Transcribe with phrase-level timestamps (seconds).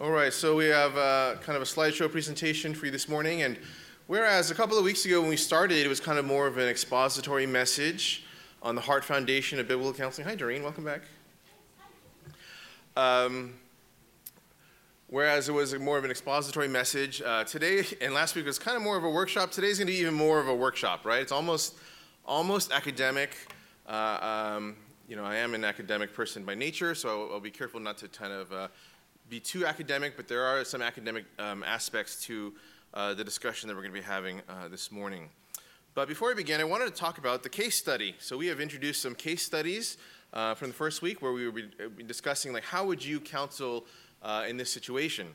[0.00, 3.42] All right, so we have uh, kind of a slideshow presentation for you this morning.
[3.42, 3.58] And
[4.06, 6.56] whereas a couple of weeks ago when we started, it was kind of more of
[6.56, 8.24] an expository message
[8.62, 10.28] on the Heart Foundation of Biblical Counseling.
[10.28, 11.00] Hi, Doreen, welcome back.
[12.96, 13.54] Um,
[15.08, 18.76] whereas it was more of an expository message, uh, today and last week was kind
[18.76, 19.50] of more of a workshop.
[19.50, 21.22] Today's going to be even more of a workshop, right?
[21.22, 21.74] It's almost,
[22.24, 23.36] almost academic.
[23.84, 24.76] Uh, um,
[25.08, 27.98] you know, I am an academic person by nature, so I'll, I'll be careful not
[27.98, 28.68] to kind of uh,
[29.28, 32.54] be too academic, but there are some academic um, aspects to
[32.94, 35.28] uh, the discussion that we're going to be having uh, this morning.
[35.94, 38.14] But before we begin, I wanted to talk about the case study.
[38.20, 39.98] So we have introduced some case studies
[40.32, 43.20] uh, from the first week where we be, uh, be discussing like how would you
[43.20, 43.84] counsel
[44.22, 45.28] uh, in this situation.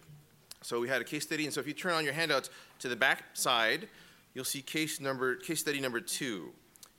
[0.62, 2.88] So we had a case study, and so if you turn on your handouts to
[2.88, 3.90] the back side,
[4.34, 6.52] you'll see case number case study number two.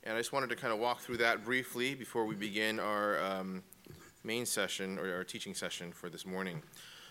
[0.05, 3.19] And I just wanted to kind of walk through that briefly before we begin our
[3.25, 3.63] um,
[4.25, 6.63] main session or our teaching session for this morning.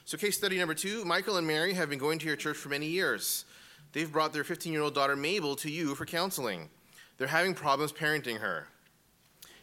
[0.06, 2.70] So, case study number two Michael and Mary have been going to your church for
[2.70, 3.46] many years.
[3.94, 6.70] They've brought their 15 year old daughter Mabel to you for counseling.
[7.18, 8.68] They're having problems parenting her.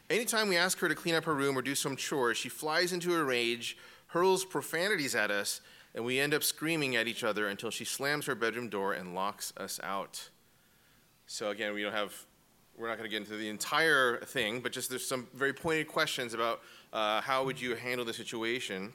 [0.09, 2.93] Anytime we ask her to clean up her room or do some chores, she flies
[2.93, 3.77] into a rage,
[4.09, 5.61] hurls profanities at us,
[5.95, 9.15] and we end up screaming at each other until she slams her bedroom door and
[9.15, 10.31] locks us out.
[11.27, 12.15] So, again, we don't have
[12.81, 15.87] we're not going to get into the entire thing, but just there's some very pointed
[15.87, 18.93] questions about uh, how would you handle the situation.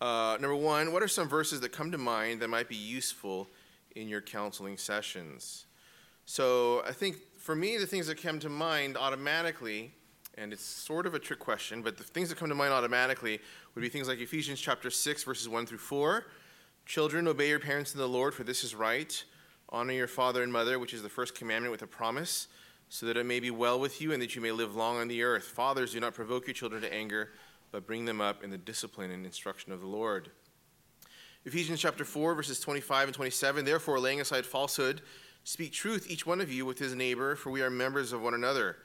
[0.00, 3.48] Uh, number one, what are some verses that come to mind that might be useful
[3.94, 5.66] in your counseling sessions?
[6.24, 9.92] So I think for me, the things that come to mind automatically,
[10.36, 13.40] and it's sort of a trick question, but the things that come to mind automatically
[13.74, 16.26] would be things like Ephesians chapter 6, verses 1 through 4.
[16.84, 19.22] Children, obey your parents in the Lord, for this is right.
[19.68, 22.48] Honor your father and mother, which is the first commandment with a promise,
[22.92, 25.08] so that it may be well with you and that you may live long on
[25.08, 25.44] the earth.
[25.44, 27.30] Fathers, do not provoke your children to anger
[27.70, 30.30] but bring them up in the discipline and instruction of the Lord.
[31.46, 35.00] Ephesians chapter 4, verses 25 and 27 Therefore, laying aside falsehood,
[35.42, 38.34] speak truth, each one of you, with his neighbor, for we are members of one
[38.34, 38.76] another.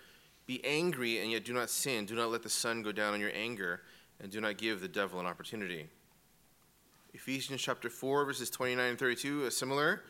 [0.46, 2.06] Be angry, and yet do not sin.
[2.06, 3.82] Do not let the sun go down on your anger,
[4.22, 5.90] and do not give the devil an opportunity.
[7.14, 10.04] Ephesians chapter 4, verses 29 and 32, a similar.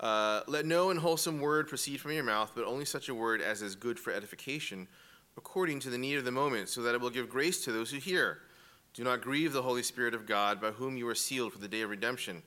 [0.00, 3.62] Uh, let no unwholesome word proceed from your mouth, but only such a word as
[3.62, 4.86] is good for edification
[5.36, 7.90] according to the need of the moment, so that it will give grace to those
[7.90, 8.38] who hear.
[8.92, 11.68] Do not grieve the Holy Spirit of God, by whom you are sealed for the
[11.68, 12.42] day of redemption.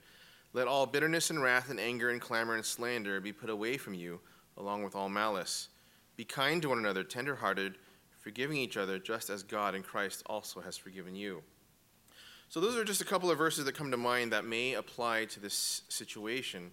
[0.52, 3.94] Let all bitterness and wrath and anger and clamor and slander be put away from
[3.94, 4.20] you,
[4.58, 5.68] along with all malice.
[6.16, 7.76] Be kind to one another, tenderhearted,
[8.20, 11.42] forgiving each other, just as God in Christ also has forgiven you.
[12.50, 15.24] So, those are just a couple of verses that come to mind that may apply
[15.26, 16.72] to this situation.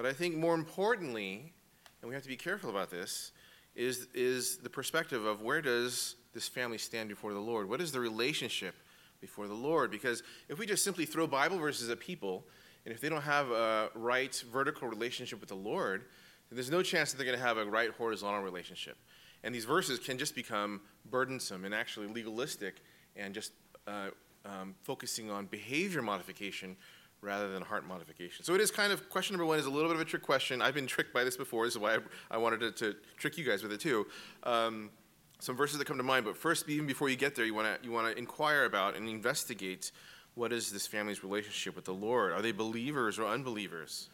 [0.00, 1.52] But I think more importantly,
[2.00, 3.32] and we have to be careful about this,
[3.74, 7.68] is, is the perspective of where does this family stand before the Lord?
[7.68, 8.74] What is the relationship
[9.20, 9.90] before the Lord?
[9.90, 12.46] Because if we just simply throw Bible verses at people,
[12.86, 16.06] and if they don't have a right vertical relationship with the Lord,
[16.48, 18.96] then there's no chance that they're going to have a right horizontal relationship.
[19.44, 20.80] And these verses can just become
[21.10, 22.76] burdensome and actually legalistic
[23.16, 23.52] and just
[23.86, 24.08] uh,
[24.46, 26.78] um, focusing on behavior modification
[27.22, 28.44] rather than heart modification.
[28.44, 30.22] So it is kind of question number one is a little bit of a trick
[30.22, 30.62] question.
[30.62, 31.66] I've been tricked by this before.
[31.66, 31.98] This is why I,
[32.30, 34.06] I wanted to, to, trick you guys with it too.
[34.44, 34.90] Um,
[35.38, 37.82] some verses that come to mind, but first, even before you get there, you want
[37.82, 39.90] to you want to inquire about and investigate
[40.34, 42.32] what is this family's relationship with the Lord.
[42.32, 44.08] Are they believers or unbelievers?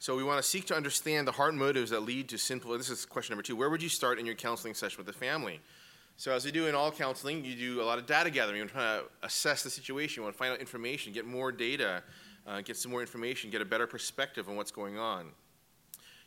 [0.00, 2.78] So we want to seek to understand the heart motives that lead to sinful.
[2.78, 3.56] This is question number two.
[3.56, 5.60] Where would you start in your counseling session with the family?
[6.18, 8.58] So, as we do in all counseling, you do a lot of data gathering.
[8.58, 12.02] You're trying to assess the situation, you want to find out information, get more data,
[12.44, 15.26] uh, get some more information, get a better perspective on what's going on.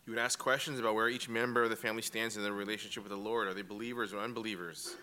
[0.05, 3.03] You would ask questions about where each member of the family stands in their relationship
[3.03, 3.49] with the Lord.
[3.49, 4.95] Are they believers or unbelievers?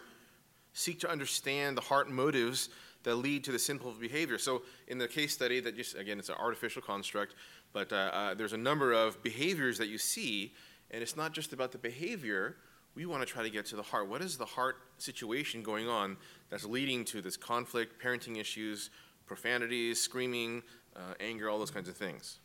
[0.72, 2.70] Seek to understand the heart motives
[3.02, 4.38] that lead to the sinful behavior.
[4.38, 7.34] So, in the case study, that just again, it's an artificial construct,
[7.74, 10.54] but uh, uh, there's a number of behaviors that you see,
[10.90, 12.56] and it's not just about the behavior
[12.98, 14.08] we want to try to get to the heart.
[14.08, 16.16] What is the heart situation going on
[16.50, 18.90] that's leading to this conflict, parenting issues,
[19.24, 20.64] profanities, screaming,
[20.96, 22.40] uh, anger, all those kinds of things?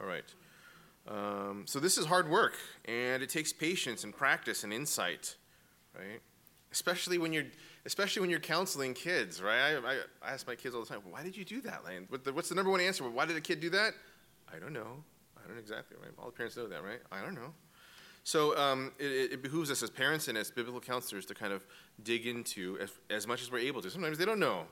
[0.00, 0.32] All right.
[1.08, 2.54] Um, so this is hard work,
[2.84, 5.34] and it takes patience and practice and insight,
[5.98, 6.20] right?
[6.70, 7.46] Especially when you're,
[7.86, 9.72] especially when you're counseling kids, right?
[9.72, 12.06] I, I, I ask my kids all the time, "Why did you do that, Lane?"
[12.08, 13.02] But the, what's the number one answer?
[13.10, 13.94] Why did a kid do that?
[14.52, 15.02] I don't know.
[15.36, 16.12] I don't know exactly, right?
[16.20, 17.00] All the parents know that, right?
[17.10, 17.52] I don't know.
[18.26, 21.64] So um, it, it, behooves us as parents and as biblical counselors to kind of
[22.02, 23.88] dig into as, as much as we're able to.
[23.88, 24.64] Sometimes they don't know,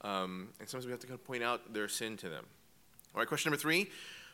[0.00, 2.44] um, and sometimes we have to kind of point out their sin to them.
[3.14, 3.90] All right, question number three.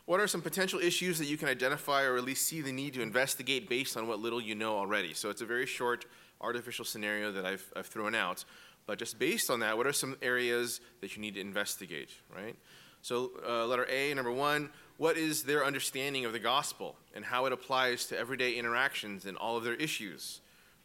[0.06, 2.94] What are some potential issues that you can identify or at least see the need
[2.94, 5.12] to investigate based on what little you know already?
[5.12, 6.06] So it's a very short
[6.41, 8.47] artificial scenario that I've, I've thrown out.
[8.87, 12.56] But just based on that, what are some areas that you need to investigate, right?
[13.03, 17.46] So, uh, letter A, number one, what is their understanding of the gospel and how
[17.46, 20.40] it applies to everyday interactions and all of their issues?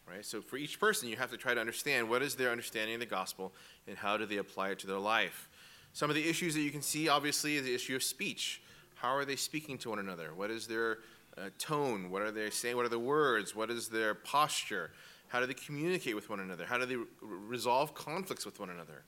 [0.08, 0.24] Right?
[0.24, 3.00] So, for each person, you have to try to understand what is their understanding of
[3.00, 3.52] the gospel
[3.86, 5.48] and how do they apply it to their life.
[5.92, 8.62] Some of the issues that you can see, obviously, is the issue of speech.
[8.96, 10.34] How are they speaking to one another?
[10.34, 10.98] What is their
[11.36, 12.10] uh, tone?
[12.10, 12.76] What are they saying?
[12.76, 13.54] What are the words?
[13.54, 14.90] What is their posture?
[15.28, 16.66] How do they communicate with one another?
[16.66, 19.04] How do they re- resolve conflicts with one another?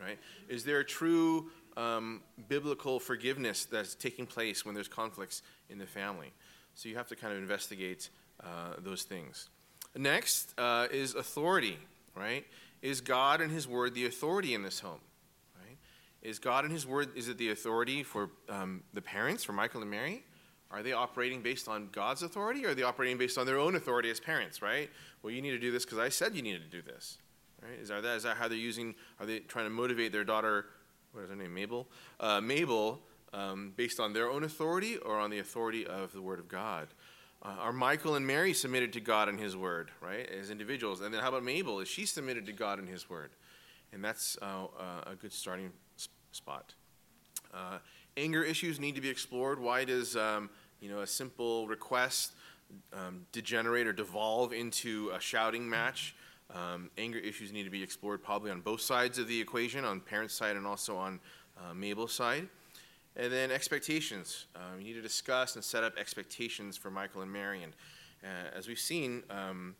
[0.00, 0.18] Right?
[0.48, 5.86] Is there a true um, biblical forgiveness that's taking place when there's conflicts in the
[5.86, 6.32] family?
[6.74, 8.10] So you have to kind of investigate
[8.42, 9.48] uh, those things.
[9.96, 11.78] Next uh, is authority,
[12.16, 12.46] right?
[12.80, 15.00] Is God and His Word the authority in this home?
[15.58, 15.76] Right?
[16.22, 19.82] Is God and His Word, is it the authority for um, the parents, for Michael
[19.82, 20.24] and Mary?
[20.70, 23.74] Are they operating based on God's authority or are they operating based on their own
[23.74, 24.88] authority as parents, right?
[25.22, 27.18] Well, you need to do this because I said you needed to do this,
[27.62, 27.78] right?
[27.78, 30.66] Is that, is that how they're using, are they trying to motivate their daughter,
[31.12, 31.86] what is her name, Mabel?
[32.18, 33.00] Uh, Mabel,
[33.32, 36.88] um, based on their own authority or on the authority of the Word of God?
[37.42, 41.00] Uh, are Michael and Mary submitted to God and His Word, right, as individuals?
[41.00, 41.80] And then how about Mabel?
[41.80, 43.30] Is she submitted to God and His Word?
[43.92, 45.70] And that's uh, uh a good starting
[46.30, 46.74] spot.
[47.52, 47.78] Uh,
[48.16, 49.60] anger issues need to be explored.
[49.60, 50.48] Why does um,
[50.80, 52.32] you know a simple request
[52.94, 56.14] um, degenerate or devolve into a shouting match?
[56.54, 60.00] Um, anger issues need to be explored probably on both sides of the equation, on
[60.00, 61.20] parents' side and also on
[61.58, 62.48] uh, Mabel's side.
[63.16, 64.46] And then expectations.
[64.56, 67.62] Um, you need to discuss and set up expectations for Michael and Mary.
[67.62, 67.72] And
[68.22, 69.74] uh, as we've seen, um,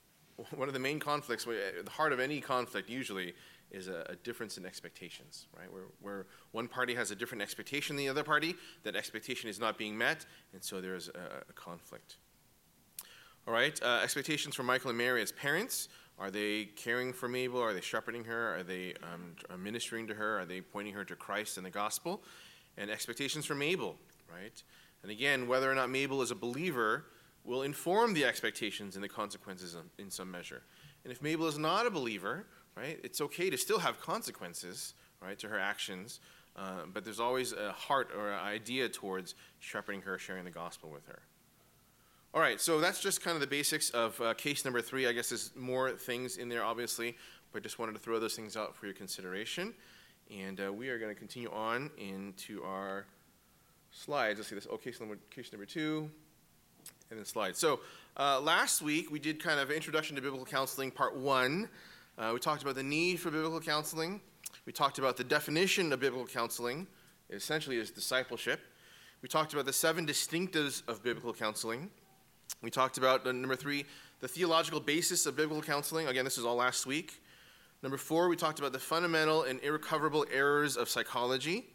[0.54, 3.34] one of the main conflicts, the heart of any conflict usually,
[3.70, 5.72] is a, a, difference in expectations, right?
[5.72, 8.54] Where, where one party has a different expectation than the other party,
[8.84, 12.16] that expectation is not being met, and so there's a, a conflict.
[13.46, 15.88] All right, uh, expectations for Michael and Mary as parents.
[16.18, 17.60] Are they caring for Mabel?
[17.60, 18.56] Are they shepherding her?
[18.56, 20.38] Are they um, ministering to her?
[20.38, 22.22] Are they pointing her to Christ and the gospel?
[22.76, 23.96] and expectations from Mabel,
[24.32, 24.62] right?
[25.02, 27.06] And again, whether or not Mabel is a believer
[27.44, 30.62] will inform the expectations and the consequences in some measure.
[31.04, 35.38] And if Mabel is not a believer, right, it's okay to still have consequences, right,
[35.38, 36.20] to her actions,
[36.56, 40.88] uh, but there's always a heart or an idea towards shepherding her, sharing the gospel
[40.88, 41.20] with her.
[42.34, 45.06] All right, so that's just kind of the basics of uh, case number three.
[45.06, 47.16] I guess there's more things in there, obviously,
[47.52, 49.72] but just wanted to throw those things out for your consideration.
[50.36, 53.06] And uh, we are going to continue on into our
[53.92, 54.40] slides.
[54.40, 54.66] Let's see this.
[54.68, 56.10] Oh, case number, case number two,
[57.08, 57.60] and then slides.
[57.60, 57.78] So
[58.16, 61.68] uh, last week we did kind of introduction to biblical counseling, part one.
[62.18, 64.20] Uh, we talked about the need for biblical counseling.
[64.66, 66.88] We talked about the definition of biblical counseling,
[67.30, 68.58] essentially is discipleship.
[69.22, 71.90] We talked about the seven distinctives of biblical counseling.
[72.62, 73.84] We talked about uh, number three,
[74.20, 76.06] the theological basis of biblical counseling.
[76.08, 77.20] Again, this is all last week.
[77.82, 81.66] Number four, we talked about the fundamental and irrecoverable errors of psychology.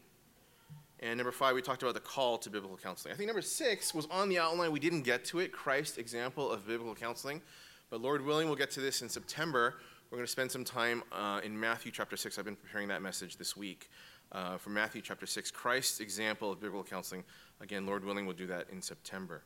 [1.01, 3.13] And number five, we talked about the call to biblical counseling.
[3.13, 4.71] I think number six was on the outline.
[4.71, 7.41] We didn't get to it Christ's example of biblical counseling.
[7.89, 9.75] But Lord willing, we'll get to this in September.
[10.09, 12.39] We're going to spend some time uh, in Matthew chapter 6.
[12.39, 13.89] I've been preparing that message this week
[14.31, 17.23] uh, for Matthew chapter 6, Christ's example of biblical counseling.
[17.61, 19.43] Again, Lord willing, we'll do that in September.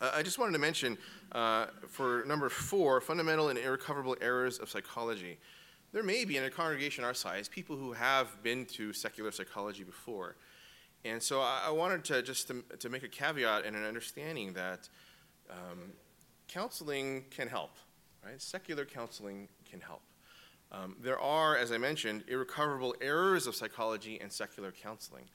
[0.00, 0.98] Uh, I just wanted to mention
[1.32, 5.38] uh, for number four, fundamental and irrecoverable errors of psychology
[5.94, 9.84] there may be in a congregation our size people who have been to secular psychology
[9.84, 10.34] before.
[11.04, 14.54] And so I, I wanted to just to, to, make a caveat and an understanding
[14.54, 14.88] that
[15.48, 15.92] um,
[16.48, 17.76] counseling can help,
[18.24, 18.42] right?
[18.42, 20.02] Secular counseling can help.
[20.72, 25.26] Um, there are, as I mentioned, irrecoverable errors of psychology and secular counseling.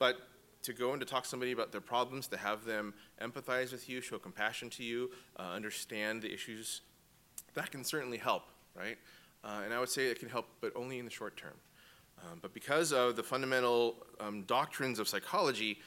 [0.00, 0.16] But
[0.62, 3.88] to go and to talk to somebody about their problems, to have them empathize with
[3.88, 6.82] you, show compassion to you, uh, understand the issues,
[7.54, 8.98] that can certainly help, right?
[9.42, 11.54] Uh, and I would say it can help, but only in the short term.
[12.22, 15.78] Um, but because of the fundamental um, doctrines of psychology,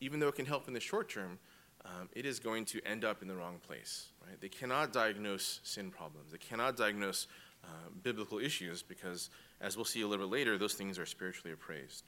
[0.00, 1.38] even though it can help in the short term,
[1.84, 4.08] um, it is going to end up in the wrong place.
[4.26, 4.38] Right?
[4.40, 6.32] They cannot diagnose sin problems.
[6.32, 7.26] They cannot diagnose
[7.64, 7.68] uh,
[8.02, 9.30] biblical issues because,
[9.60, 12.04] as we'll see a little bit later, those things are spiritually appraised.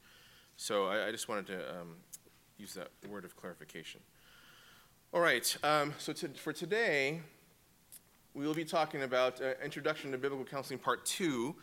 [0.63, 1.97] So I, I just wanted to um,
[2.59, 4.03] use that word of clarification.
[5.11, 5.57] All right.
[5.63, 7.23] Um, so to, for today,
[8.35, 11.57] we will be talking about uh, Introduction to Biblical Counseling Part 2,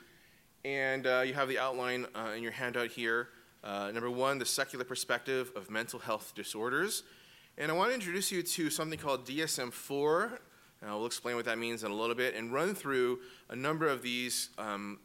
[0.65, 3.29] and uh, you have the outline uh, in your handout here.
[3.63, 7.03] Uh, number one, the secular perspective of mental health disorders.
[7.59, 10.39] And I want to introduce you to something called DSM 4.
[10.81, 13.87] And we'll explain what that means in a little bit and run through a number
[13.87, 14.97] of these um,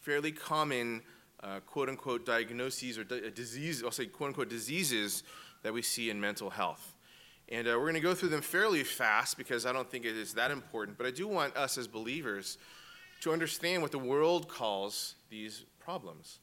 [0.00, 1.02] fairly common
[1.42, 5.22] uh, quote unquote diagnoses or di- diseases, I'll say quote unquote diseases
[5.62, 6.94] that we see in mental health.
[7.48, 10.16] And uh, we're going to go through them fairly fast because I don't think it
[10.16, 10.96] is that important.
[10.96, 12.58] But I do want us as believers
[13.22, 16.38] to understand what the world calls these problems.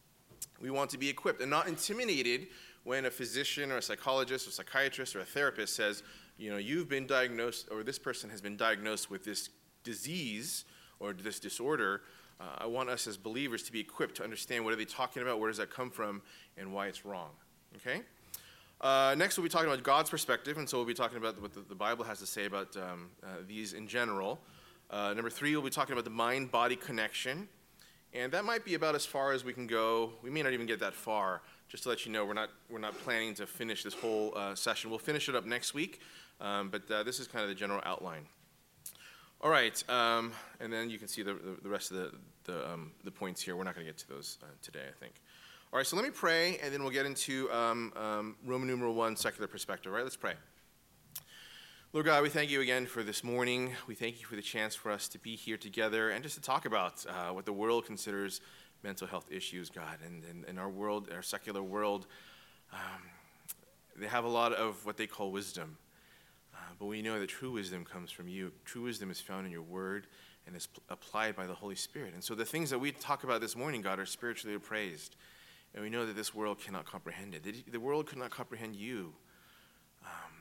[0.60, 2.48] We want to be equipped and not intimidated
[2.84, 6.04] when a physician or a psychologist or psychiatrist or a therapist says,
[6.38, 9.50] you know, you've been diagnosed, or this person has been diagnosed with this
[9.84, 10.66] disease
[11.00, 12.02] or this disorder.
[12.40, 15.22] Uh, I want us as believers to be equipped to understand what are they talking
[15.22, 16.22] about, where does that come from,
[16.58, 17.30] and why it's wrong.
[17.78, 18.02] Okay?
[18.80, 21.54] Uh, next, we'll be talking about God's perspective, and so we'll be talking about what
[21.54, 24.40] the, the Bible has to say about um, uh, these in general.
[24.90, 27.48] Uh, number three, we'll be talking about the mind body connection.
[28.14, 30.14] And that might be about as far as we can go.
[30.22, 31.42] We may not even get that far.
[31.70, 34.56] Just to let you know, we're not, we're not planning to finish this whole uh,
[34.56, 34.90] session.
[34.90, 36.00] We'll finish it up next week,
[36.40, 38.26] um, but uh, this is kind of the general outline.
[39.40, 42.12] All right, um, and then you can see the, the, the rest of the,
[42.46, 43.56] the, um, the, points here.
[43.56, 45.14] We're not going to get to those uh, today, I think.
[45.72, 48.96] All right, so let me pray, and then we'll get into um, um, Roman numeral
[48.96, 49.92] one, secular perspective.
[49.92, 50.34] All right, let's pray.
[51.94, 53.74] Lord God, we thank you again for this morning.
[53.86, 56.42] We thank you for the chance for us to be here together and just to
[56.42, 58.42] talk about uh, what the world considers
[58.82, 60.00] mental health issues, God.
[60.04, 62.08] And in our world, our secular world,
[62.74, 63.04] um,
[63.96, 65.78] they have a lot of what they call wisdom.
[66.68, 68.52] Uh, but we know that true wisdom comes from you.
[68.66, 70.08] True wisdom is found in your word
[70.46, 72.14] and is applied by the Holy Spirit.
[72.14, 75.16] And so the things that we talk about this morning, God, are spiritually appraised.
[75.74, 77.72] And we know that this world cannot comprehend it.
[77.72, 79.14] The world could not comprehend you.
[80.04, 80.32] Um,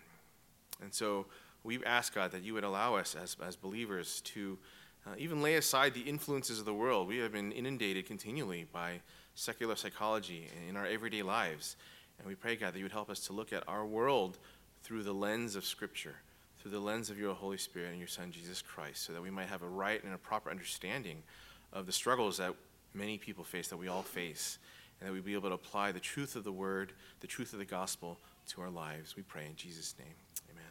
[0.83, 1.27] and so
[1.65, 4.59] we ask, God, that you would allow us as, as believers to
[5.07, 7.09] uh, even lay aside the influences of the world.
[7.09, 9.01] We have been inundated continually by
[9.35, 11.77] secular psychology in our everyday lives.
[12.19, 14.39] And we pray, God, that you would help us to look at our world
[14.87, 16.15] through the lens of Scripture,
[16.61, 19.33] through the lens of your Holy Spirit and your Son, Jesus Christ, so that we
[19.33, 21.25] might have a right and a proper understanding
[21.73, 22.55] of the struggles that
[22.95, 24.59] many people face, that we all face
[25.01, 27.59] and that we be able to apply the truth of the word, the truth of
[27.59, 29.17] the gospel to our lives.
[29.17, 30.15] We pray in Jesus' name.
[30.53, 30.71] Amen.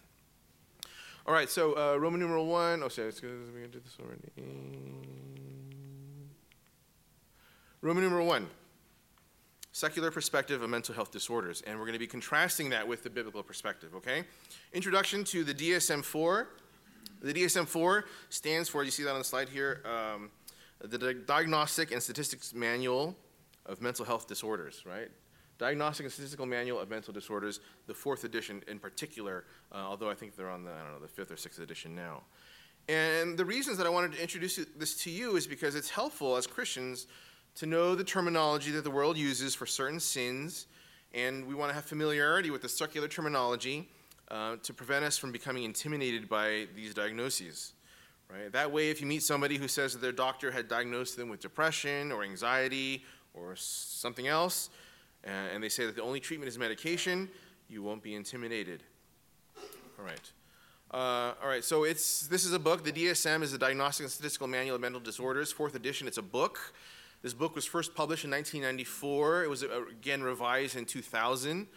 [1.28, 2.84] All right, so uh, Roman numeral one.
[2.84, 4.32] Oh, sorry, to do this already.
[7.82, 8.48] Roman numeral one
[9.76, 11.62] secular perspective of mental health disorders.
[11.68, 14.24] And we're going to be contrasting that with the biblical perspective, okay?
[14.72, 16.48] Introduction to the DSM 4.
[17.22, 20.32] The DSM 4 stands for, you see that on the slide here, um,
[20.80, 23.18] the Diagnostic and Statistics Manual
[23.66, 25.10] of mental health disorders, right?
[25.58, 30.16] Diagnostic and Statistical Manual of Mental Disorders, the fourth edition in particular, uh, although I
[30.16, 32.22] think they're on the, I don't know, the fifth or sixth edition now.
[32.88, 36.38] And the reasons that I wanted to introduce this to you is because it's helpful
[36.38, 37.08] as Christians
[37.56, 40.68] to know the terminology that the world uses for certain sins,
[41.14, 43.88] and we want to have familiarity with the secular terminology
[44.30, 47.74] uh, to prevent us from becoming intimidated by these diagnoses.
[48.30, 48.52] Right?
[48.52, 51.40] That way, if you meet somebody who says that their doctor had diagnosed them with
[51.40, 54.70] depression or anxiety or something else,
[55.24, 57.30] and they say that the only treatment is medication,
[57.70, 58.84] you won't be intimidated.
[59.98, 60.32] All right.
[60.92, 62.84] Uh, all right, so it's this is a book.
[62.84, 66.08] The DSM is the Diagnostic and Statistical Manual of Mental Disorders, fourth edition.
[66.08, 66.74] It's a book.
[67.22, 69.44] This book was first published in 1994.
[69.44, 71.68] It was uh, again revised in 2000.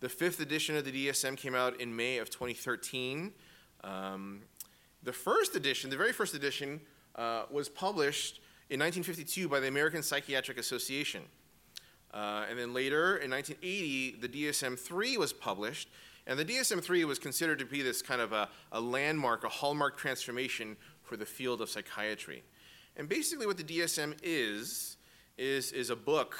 [0.00, 3.32] The fifth edition of the DSM came out in May of 2013.
[3.82, 4.42] Um,
[5.02, 6.80] the first edition, the very first edition,
[7.16, 11.22] uh, was published in 1952 by the American Psychiatric Association.
[12.12, 15.88] Uh, and then later, in 1980, the DSM 3 was published.
[16.26, 19.48] And the DSM 3 was considered to be this kind of a, a landmark, a
[19.48, 22.42] hallmark transformation for the field of psychiatry.
[22.96, 24.96] And basically, what the DSM is,
[25.36, 26.36] is, is a book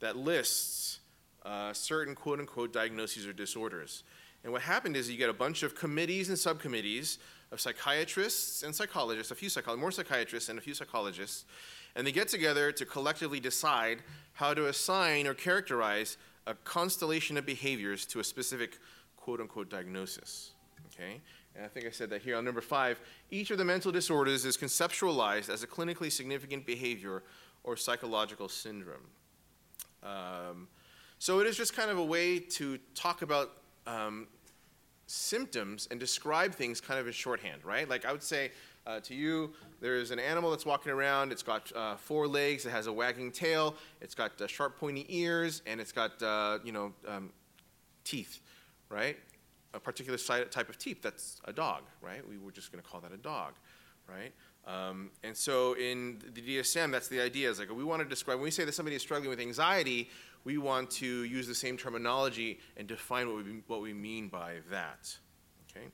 [0.00, 1.00] that lists
[1.44, 4.04] uh, certain quote unquote diagnoses or disorders.
[4.44, 7.18] And what happened is you get a bunch of committees and subcommittees
[7.50, 11.44] of psychiatrists and psychologists, a few psychologists, more psychiatrists and a few psychologists,
[11.96, 14.02] and they get together to collectively decide
[14.34, 18.78] how to assign or characterize a constellation of behaviors to a specific
[19.16, 20.52] quote unquote diagnosis.
[20.86, 21.20] Okay?
[21.54, 23.00] And I think I said that here on number five.
[23.30, 27.22] Each of the mental disorders is conceptualized as a clinically significant behavior
[27.64, 29.06] or psychological syndrome.
[30.02, 30.68] Um,
[31.18, 33.50] so it is just kind of a way to talk about
[33.86, 34.28] um,
[35.06, 37.88] symptoms and describe things kind of in shorthand, right?
[37.88, 38.52] Like I would say
[38.86, 41.32] uh, to you, there's an animal that's walking around.
[41.32, 42.66] It's got uh, four legs.
[42.66, 43.74] It has a wagging tail.
[44.00, 47.30] It's got uh, sharp, pointy ears, and it's got uh, you know um,
[48.04, 48.40] teeth,
[48.88, 49.18] right?
[49.74, 51.02] A particular type of teeth.
[51.02, 52.26] That's a dog, right?
[52.26, 53.52] We were just going to call that a dog,
[54.08, 54.32] right?
[54.66, 57.50] Um, and so in the DSM, that's the idea.
[57.50, 60.08] Is like we want to describe when we say that somebody is struggling with anxiety,
[60.44, 64.56] we want to use the same terminology and define what we, what we mean by
[64.70, 65.16] that.
[65.70, 65.86] Okay?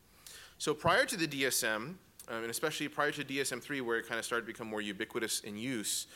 [0.59, 1.97] So prior to the DSM, um,
[2.29, 5.41] and especially prior to DSM 3, where it kind of started to become more ubiquitous
[5.41, 6.07] in use,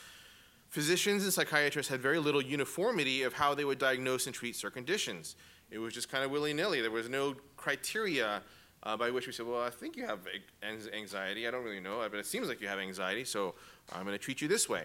[0.69, 4.85] physicians and psychiatrists had very little uniformity of how they would diagnose and treat certain
[4.85, 5.37] conditions.
[5.71, 6.81] It was just kind of willy nilly.
[6.81, 8.43] There was no criteria
[8.83, 10.21] uh, by which we said, well, I think you have
[10.63, 11.47] anxiety.
[11.47, 13.55] I don't really know, but it seems like you have anxiety, so
[13.93, 14.85] I'm going to treat you this way.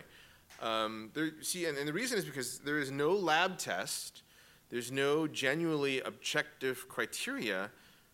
[0.62, 4.24] Um, there, see, and, and the reason is because there is no lab test,
[4.70, 7.70] there's no genuinely objective criteria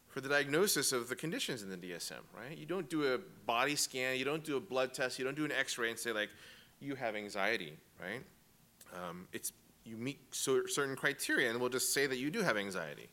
[0.07, 2.57] for the diagnosis of the conditions in the DSM, right?
[2.57, 5.45] You don't do a body scan, you don't do a blood test, you don't do
[5.45, 6.29] an x-ray and say like,
[6.81, 8.21] you have anxiety, right?
[8.93, 9.51] Um, it's,
[9.85, 13.09] you meet certain criteria and we'll just say that you do have anxiety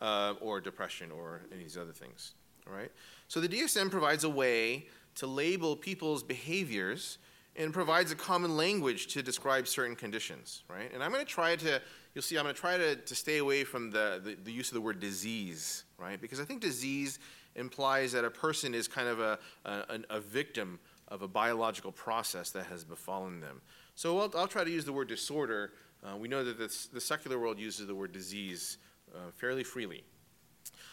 [0.00, 2.34] uh, or depression or any of these other things,
[2.66, 2.90] all right?
[3.28, 7.18] So the DSM provides a way to label people's behaviors
[7.56, 10.92] and provides a common language to describe certain conditions, right?
[10.92, 11.80] And I'm going to try to,
[12.14, 14.68] you'll see, I'm going to try to, to stay away from the, the, the, use
[14.68, 16.20] of the word disease, right?
[16.20, 17.20] Because I think disease
[17.54, 22.50] implies that a person is kind of a, a, a victim of a biological process
[22.50, 23.60] that has befallen them.
[23.94, 25.72] So I'll, I'll try to use the word disorder.
[26.04, 28.78] Uh, we know that this, the secular world uses the word disease
[29.14, 30.04] uh, fairly freely.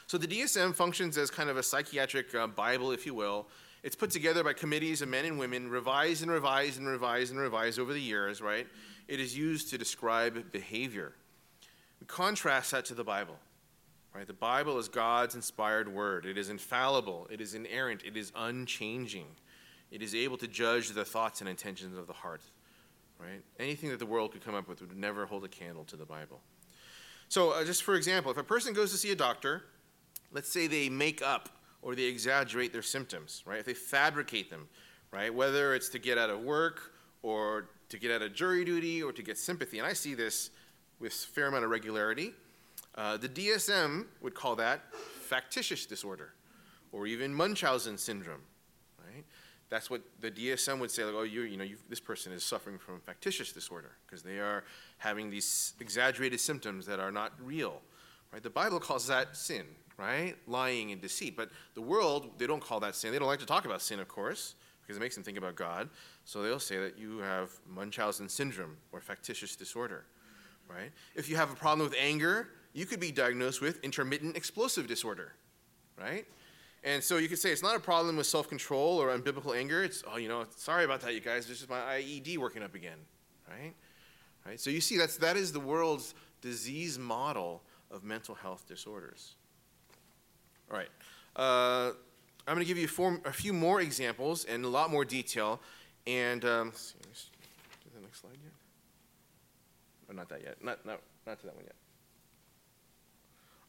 [0.07, 3.47] So the DSM functions as kind of a psychiatric uh, Bible, if you will,
[3.83, 7.39] it's put together by committees of men and women, revised and revised and revised and
[7.39, 8.67] revised over the years, right?
[9.07, 11.13] It is used to describe behavior.
[11.99, 13.37] We contrast that to the Bible,
[14.13, 14.27] right?
[14.27, 16.25] The Bible is God's inspired word.
[16.25, 19.27] It is infallible, it is inerrant, it is unchanging.
[19.89, 22.41] It is able to judge the thoughts and intentions of the heart,
[23.21, 23.41] right?
[23.59, 26.05] Anything that the world could come up with would never hold a candle to the
[26.05, 26.41] Bible.
[27.29, 29.63] So, uh, just for example, if a person goes to see a doctor,
[30.31, 31.49] let's say they make up
[31.81, 33.59] or they exaggerate their symptoms, right?
[33.59, 34.67] If they fabricate them,
[35.11, 35.33] right?
[35.33, 39.11] Whether it's to get out of work or to get out of jury duty or
[39.11, 39.79] to get sympathy.
[39.79, 40.49] And I see this
[40.99, 42.33] with a fair amount of regularity.
[42.95, 46.33] Uh, the DSM would call that factitious disorder
[46.91, 48.41] or even Munchausen syndrome?
[49.71, 52.77] That's what the DSM would say, like, oh, you, you know, this person is suffering
[52.77, 54.65] from factitious disorder because they are
[54.97, 57.81] having these exaggerated symptoms that are not real,
[58.33, 58.43] right?
[58.43, 59.63] The Bible calls that sin,
[59.97, 60.35] right?
[60.45, 61.37] Lying and deceit.
[61.37, 63.13] But the world, they don't call that sin.
[63.13, 65.55] They don't like to talk about sin, of course, because it makes them think about
[65.55, 65.89] God.
[66.25, 70.03] So they'll say that you have Munchausen syndrome or factitious disorder,
[70.67, 70.91] right?
[71.15, 75.31] If you have a problem with anger, you could be diagnosed with intermittent explosive disorder,
[75.97, 76.25] right?
[76.83, 79.83] And so you could say it's not a problem with self control or unbiblical anger.
[79.83, 81.45] It's, oh, you know, sorry about that, you guys.
[81.47, 82.97] This is my IED working up again,
[83.47, 83.73] right?
[84.45, 84.59] Right?
[84.59, 89.35] So you see, that's, that is the world's disease model of mental health disorders.
[90.71, 90.89] All right.
[91.35, 91.91] Uh,
[92.47, 95.61] I'm going to give you four, a few more examples and a lot more detail.
[96.07, 96.95] And um, let's see,
[97.83, 98.51] do the next slide yet?
[100.09, 100.63] Oh, not that yet.
[100.63, 101.75] Not, not, not to that one yet.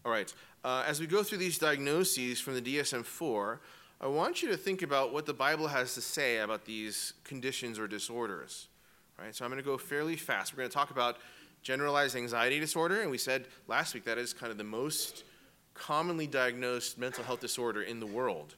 [0.04, 0.32] All right.
[0.64, 3.60] Uh, as we go through these diagnoses from the DSM 4,
[4.00, 7.78] I want you to think about what the Bible has to say about these conditions
[7.78, 8.68] or disorders.
[9.18, 9.34] Right?
[9.34, 10.52] So I'm going to go fairly fast.
[10.52, 11.18] We're going to talk about
[11.62, 15.24] generalized anxiety disorder, and we said last week that is kind of the most
[15.74, 18.56] commonly diagnosed mental health disorder in the world.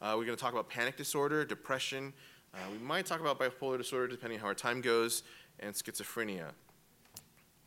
[0.00, 2.12] Uh, we're going to talk about panic disorder, depression.
[2.54, 5.22] Uh, we might talk about bipolar disorder depending on how our time goes,
[5.60, 6.46] and schizophrenia.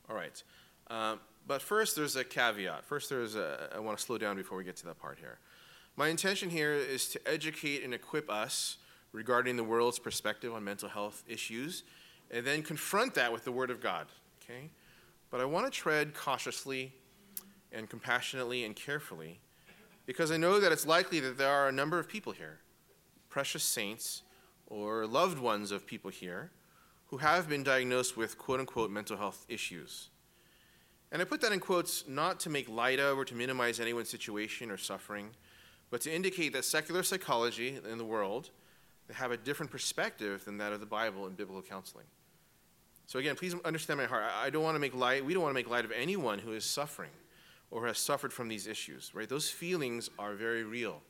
[0.09, 0.41] All right.
[0.89, 2.85] Um, but first, there's a caveat.
[2.85, 5.39] First, there's a, I want to slow down before we get to that part here.
[5.97, 8.77] My intention here is to educate and equip us
[9.11, 11.83] regarding the world's perspective on mental health issues,
[12.29, 14.07] and then confront that with the Word of God.
[14.41, 14.69] Okay?
[15.29, 16.93] But I want to tread cautiously
[17.71, 19.39] and compassionately and carefully
[20.05, 22.59] because I know that it's likely that there are a number of people here,
[23.29, 24.23] precious saints
[24.67, 26.51] or loved ones of people here,
[27.07, 30.09] who have been diagnosed with quote unquote mental health issues.
[31.11, 34.09] And I put that in quotes not to make light of or to minimize anyone's
[34.09, 35.29] situation or suffering,
[35.89, 38.49] but to indicate that secular psychology in the world
[39.13, 42.05] have a different perspective than that of the Bible and biblical counseling.
[43.07, 44.23] So again, please understand my heart.
[44.41, 46.53] I don't want to make light, we don't want to make light of anyone who
[46.53, 47.09] is suffering
[47.69, 49.27] or has suffered from these issues, right?
[49.27, 51.01] Those feelings are very real.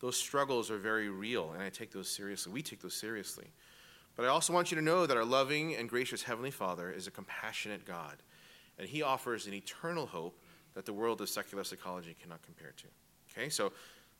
[0.00, 2.52] Those struggles are very real, and I take those seriously.
[2.52, 3.46] We take those seriously.
[4.14, 7.06] But I also want you to know that our loving and gracious Heavenly Father is
[7.06, 8.16] a compassionate God,
[8.78, 10.38] and He offers an eternal hope
[10.74, 12.86] that the world of secular psychology cannot compare to.
[13.30, 13.72] Okay, so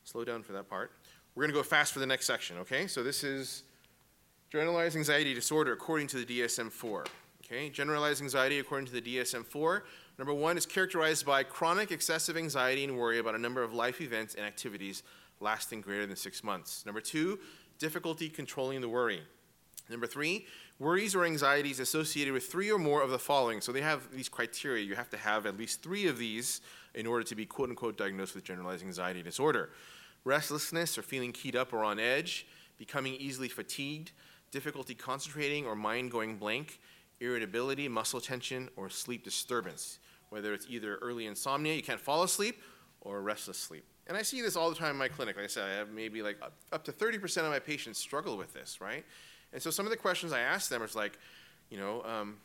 [0.03, 0.91] slow down for that part.
[1.35, 2.87] We're going to go fast for the next section, okay?
[2.87, 3.63] So this is
[4.49, 7.05] generalized anxiety disorder according to the DSM 4.
[7.45, 9.83] Okay, generalized anxiety according to the DSM 4
[10.17, 14.01] Number one is characterized by chronic excessive anxiety and worry about a number of life
[14.01, 15.03] events and activities
[15.39, 16.83] lasting greater than six months.
[16.87, 17.37] Number two,
[17.77, 19.21] difficulty controlling the worry.
[19.89, 20.47] Number three,
[20.79, 23.61] worries or anxieties associated with three or more of the following.
[23.61, 24.83] So they have these criteria.
[24.83, 26.61] You have to have at least three of these
[26.93, 29.69] in order to be quote unquote diagnosed with generalized anxiety disorder
[30.23, 32.45] restlessness or feeling keyed up or on edge,
[32.77, 34.11] becoming easily fatigued,
[34.51, 36.81] difficulty concentrating or mind going blank,
[37.21, 42.61] irritability, muscle tension, or sleep disturbance whether it's either early insomnia, you can't fall asleep,
[43.01, 43.85] or restless sleep.
[44.07, 45.35] And I see this all the time in my clinic.
[45.35, 48.37] Like I said, I have maybe like up, up to 30% of my patients struggle
[48.37, 49.05] with this, right?
[49.53, 51.17] And so some of the questions I ask them is like,
[51.69, 52.37] you know, um,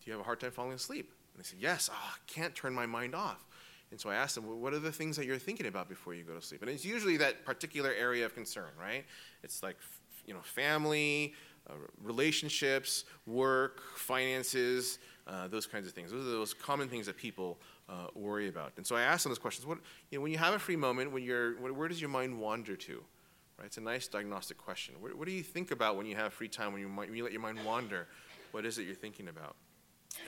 [0.00, 1.12] do you have a hard time falling asleep?
[1.34, 3.44] And they say, yes, oh, I can't turn my mind off.
[3.90, 6.14] And so I ask them, well, what are the things that you're thinking about before
[6.14, 6.62] you go to sleep?
[6.62, 9.04] And it's usually that particular area of concern, right?
[9.42, 9.76] It's like,
[10.26, 11.34] you know, family,
[11.68, 16.12] uh, relationships, work, finances, uh, those kinds of things.
[16.12, 17.58] Those are those common things that people
[17.88, 18.72] uh, worry about.
[18.76, 19.66] And so I ask them those questions.
[19.66, 19.78] What,
[20.10, 22.76] you know, when you have a free moment, when you're, where does your mind wander
[22.76, 23.02] to?
[23.60, 23.66] Right?
[23.66, 24.94] It's a nice diagnostic question.
[25.00, 27.22] What, what do you think about when you have free time, when you, when you
[27.22, 28.08] let your mind wander?
[28.52, 29.54] What is it you're thinking about?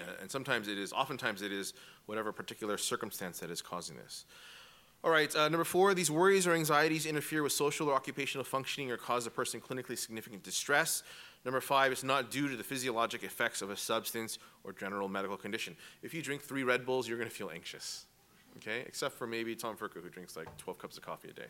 [0.00, 1.72] Uh, and sometimes it is, oftentimes it is
[2.04, 4.26] whatever particular circumstance that is causing this.
[5.02, 8.90] All right, uh, number four, these worries or anxieties interfere with social or occupational functioning
[8.90, 11.02] or cause a person clinically significant distress.
[11.44, 15.36] Number five, it's not due to the physiologic effects of a substance or general medical
[15.36, 15.74] condition.
[16.02, 18.04] If you drink three Red Bulls, you're going to feel anxious,
[18.58, 18.84] okay?
[18.86, 21.46] Except for maybe Tom Furka, who drinks like 12 cups of coffee a day.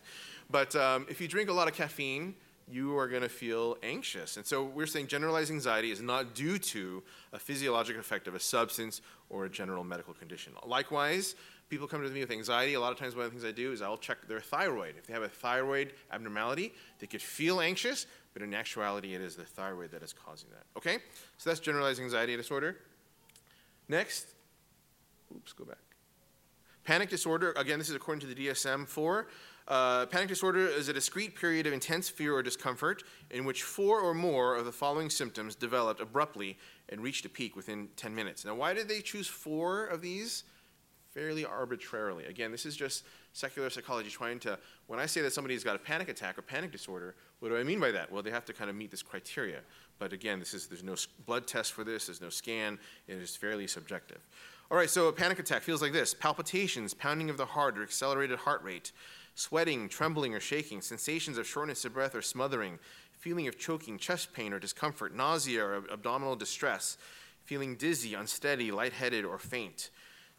[0.50, 2.34] But um, if you drink a lot of caffeine,
[2.70, 4.36] you are going to feel anxious.
[4.36, 8.40] And so we're saying generalized anxiety is not due to a physiologic effect of a
[8.40, 10.52] substance or a general medical condition.
[10.64, 11.34] Likewise,
[11.68, 12.74] people come to me with anxiety.
[12.74, 14.94] A lot of times, one of the things I do is I'll check their thyroid.
[14.98, 19.36] If they have a thyroid abnormality, they could feel anxious, but in actuality, it is
[19.36, 20.64] the thyroid that is causing that.
[20.76, 20.98] Okay?
[21.38, 22.76] So that's generalized anxiety disorder.
[23.88, 24.26] Next,
[25.34, 25.91] oops, go back.
[26.84, 29.28] Panic disorder, again, this is according to the DSM 4.
[29.68, 34.00] Uh, panic disorder is a discrete period of intense fear or discomfort in which four
[34.00, 38.44] or more of the following symptoms developed abruptly and reached a peak within 10 minutes.
[38.44, 40.42] Now, why did they choose four of these?
[41.14, 42.24] Fairly arbitrarily.
[42.24, 45.78] Again, this is just secular psychology trying to, when I say that somebody's got a
[45.78, 48.10] panic attack or panic disorder, what do I mean by that?
[48.10, 49.60] Well, they have to kind of meet this criteria.
[49.98, 53.36] But again, this is, there's no blood test for this, there's no scan, it is
[53.36, 54.18] fairly subjective.
[54.72, 56.14] All right, so a panic attack feels like this.
[56.14, 58.90] Palpitations, pounding of the heart or accelerated heart rate,
[59.34, 62.78] sweating, trembling, or shaking, sensations of shortness of breath or smothering,
[63.12, 66.96] feeling of choking, chest pain or discomfort, nausea or abdominal distress,
[67.44, 69.90] feeling dizzy, unsteady, lightheaded, or faint.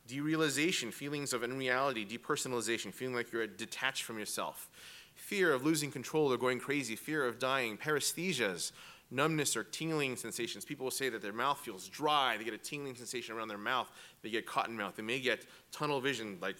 [0.07, 4.67] Derealization, feelings of unreality, depersonalization, feeling like you're detached from yourself.
[5.13, 8.71] Fear of losing control or going crazy, fear of dying, paresthesias,
[9.13, 10.65] numbness or tingling sensations.
[10.65, 13.57] People will say that their mouth feels dry, they get a tingling sensation around their
[13.57, 16.55] mouth, they get cotton mouth, they may get tunnel vision, like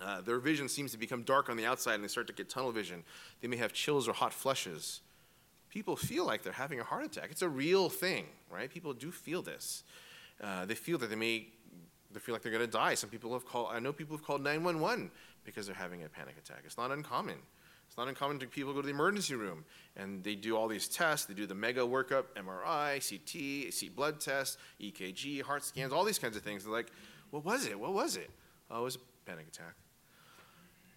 [0.00, 2.48] uh, their vision seems to become dark on the outside and they start to get
[2.48, 3.04] tunnel vision.
[3.40, 5.00] They may have chills or hot flushes.
[5.70, 7.28] People feel like they're having a heart attack.
[7.30, 8.72] It's a real thing, right?
[8.72, 9.84] People do feel this.
[10.42, 11.48] Uh, they feel that they may
[12.14, 12.94] they feel like they're going to die.
[12.94, 15.10] Some people have called, I know people have called 911
[15.44, 16.62] because they're having a panic attack.
[16.64, 17.38] It's not uncommon.
[17.86, 19.64] It's not uncommon to people go to the emergency room
[19.96, 21.26] and they do all these tests.
[21.26, 26.18] They do the mega workup, MRI, CT, see blood tests, EKG, heart scans, all these
[26.18, 26.64] kinds of things.
[26.64, 26.90] They're like,
[27.30, 27.78] what was it?
[27.78, 28.30] What was it?
[28.70, 29.74] Oh, it was a panic attack.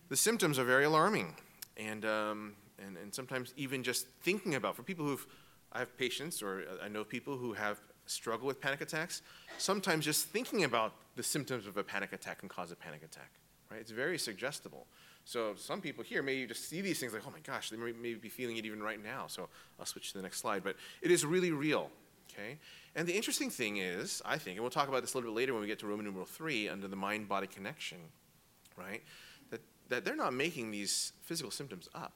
[0.10, 1.36] The symptoms are very alarming.
[1.76, 5.26] And, um, and, and sometimes even just thinking about, for people who've,
[5.74, 9.22] I have patients or I know people who have struggled with panic attacks,
[9.58, 13.32] sometimes just thinking about the symptoms of a panic attack can cause a panic attack,
[13.70, 13.80] right?
[13.80, 14.88] It's very suggestible.
[15.28, 17.92] So some people here may just see these things like, oh my gosh, they may,
[17.92, 19.26] may be feeling it even right now.
[19.28, 20.64] So I'll switch to the next slide.
[20.64, 21.92] But it is really real,
[22.32, 22.58] okay?
[22.96, 25.36] And the interesting thing is, I think, and we'll talk about this a little bit
[25.36, 27.98] later when we get to Roman numeral three under the mind-body connection,
[28.78, 29.04] right?
[29.52, 29.60] That,
[29.90, 32.14] that they're not making these physical symptoms up,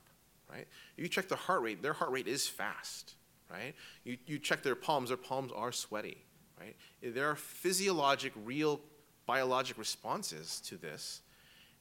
[0.49, 0.65] right?
[0.95, 3.15] If You check their heart rate, their heart rate is fast,
[3.51, 3.75] right?
[4.05, 6.23] You, you check their palms, their palms are sweaty,
[6.57, 6.77] right?
[7.03, 8.79] There are physiologic, real
[9.25, 11.19] biologic responses to this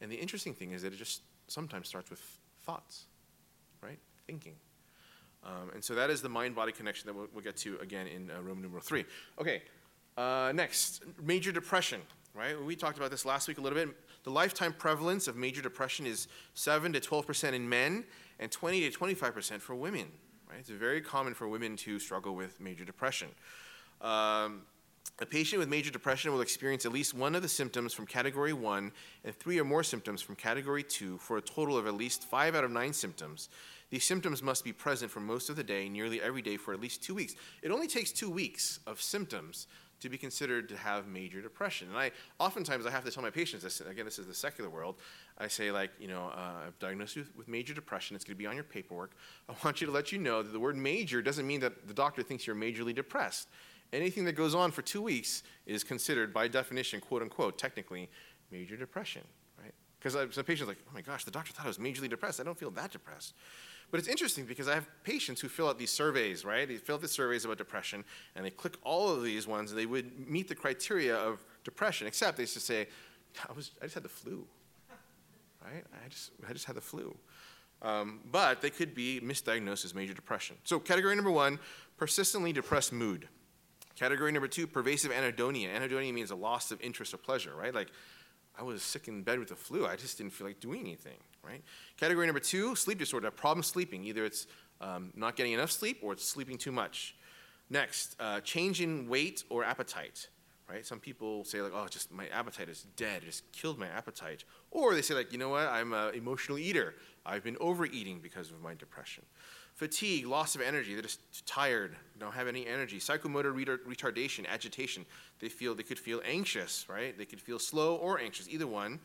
[0.00, 2.22] and the interesting thing is that it just sometimes starts with
[2.62, 3.06] thoughts,
[3.82, 3.98] right?
[4.26, 4.54] Thinking.
[5.44, 8.06] Um, and so that is the mind body connection that we'll, we'll, get to again
[8.06, 9.04] in uh, Roman numeral three.
[9.40, 9.62] Okay,
[10.16, 12.00] uh, next, major depression,
[12.34, 12.62] right?
[12.62, 13.88] We talked about this last week a little bit.
[14.24, 18.04] The lifetime prevalence of major depression is 7 to 12% in men
[18.38, 20.08] and 20 to 25% for women,
[20.48, 20.58] right?
[20.58, 23.28] It's very common for women to struggle with major depression.
[24.02, 24.62] Um,
[25.18, 28.52] a patient with major depression will experience at least one of the symptoms from category
[28.52, 28.92] 1
[29.24, 32.54] and three or more symptoms from category 2 for a total of at least 5
[32.54, 33.50] out of 9 symptoms.
[33.90, 36.80] These symptoms must be present for most of the day, nearly every day for at
[36.80, 37.34] least 2 weeks.
[37.62, 39.66] It only takes 2 weeks of symptoms
[40.00, 41.88] to be considered to have major depression.
[41.88, 44.70] And I oftentimes I have to tell my patients this, again, this is the secular
[44.70, 44.96] world.
[45.38, 48.16] I say like, you know, uh, I've diagnosed you with major depression.
[48.16, 49.12] It's going to be on your paperwork.
[49.48, 51.94] I want you to let you know that the word major doesn't mean that the
[51.94, 53.48] doctor thinks you're majorly depressed
[53.92, 58.08] anything that goes on for two weeks is considered, by definition, quote unquote, technically,
[58.50, 59.22] major depression,
[59.62, 59.74] right?
[59.98, 62.40] Because some patients are like, oh my gosh, the doctor thought I was majorly depressed.
[62.40, 63.34] I don't feel that depressed.
[63.90, 66.66] But it's interesting because I have patients who fill out these surveys, right?
[66.68, 68.04] They fill out the surveys about depression,
[68.36, 72.06] and they click all of these ones, and they would meet the criteria of depression,
[72.06, 72.86] except they just say,
[73.48, 74.46] I, was, I just had the flu.
[75.64, 75.84] right?
[75.92, 77.16] I just, I just had the flu.
[77.82, 80.56] Um, but they could be misdiagnosed as major depression.
[80.64, 81.58] So, category number one
[81.96, 83.28] persistently depressed mood.
[84.00, 85.68] Category number two pervasive anhedonia.
[85.78, 87.74] Anhedonia means a loss of interest or pleasure, right?
[87.74, 87.88] Like,
[88.58, 89.86] I was sick in bed with the flu.
[89.86, 91.62] I just didn't feel like doing anything, right?
[91.98, 94.02] Category number two sleep disorder, a problem sleeping.
[94.04, 94.46] Either it's
[94.80, 97.14] um, not getting enough sleep or it's sleeping too much.
[97.68, 100.28] Next, uh, change in weight or appetite
[100.70, 100.86] right?
[100.86, 103.22] Some people say like, oh, just my appetite is dead.
[103.22, 104.44] It just killed my appetite.
[104.70, 105.66] Or they say like, you know what?
[105.66, 106.94] I'm an emotional eater.
[107.26, 109.24] I've been overeating because of my depression.
[109.80, 110.92] Fatigue, loss of energy.
[110.92, 111.96] They're just tired.
[112.18, 112.98] Don't have any energy.
[112.98, 113.50] Psychomotor
[113.86, 115.06] retardation, agitation.
[115.38, 117.16] They feel they could feel anxious, right?
[117.16, 118.46] They could feel slow or anxious.
[118.50, 119.00] Either one.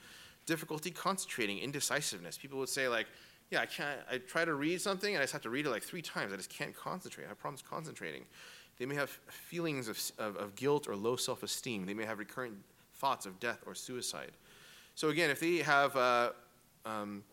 [0.46, 2.38] Difficulty concentrating, indecisiveness.
[2.38, 3.08] People would say like,
[3.52, 4.02] yeah, I can't.
[4.12, 6.34] I try to read something and I just have to read it like three times.
[6.34, 7.24] I just can't concentrate.
[7.24, 8.26] I have problems concentrating.
[8.78, 11.86] They may have feelings of, of, of guilt or low self esteem.
[11.86, 12.56] They may have recurrent
[12.96, 14.34] thoughts of death or suicide.
[14.96, 16.32] So, again, if they have uh,
[16.86, 17.24] um,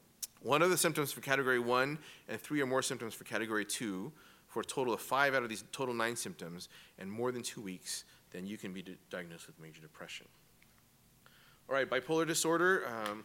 [0.42, 4.12] one of the symptoms for category one and three or more symptoms for category two,
[4.48, 7.60] for a total of five out of these total nine symptoms, and more than two
[7.60, 10.26] weeks, then you can be diagnosed with major depression.
[11.68, 12.84] All right, bipolar disorder.
[12.86, 13.24] Um,